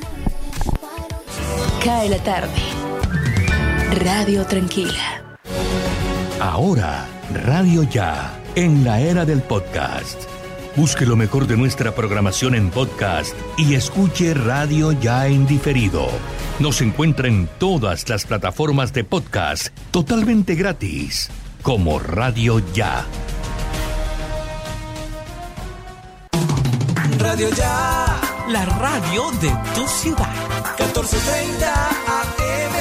[1.84, 2.60] Cae la tarde.
[4.04, 5.22] Radio Tranquila.
[6.38, 10.24] Ahora, Radio Ya, en la era del podcast.
[10.76, 16.08] Busque lo mejor de nuestra programación en podcast y escuche Radio Ya en diferido.
[16.58, 21.30] Nos encuentra en todas las plataformas de podcast totalmente gratis,
[21.62, 23.06] como Radio Ya.
[27.18, 30.59] Radio Ya, la radio de tu ciudad.
[30.80, 31.66] 1430
[32.38, 32.79] AM.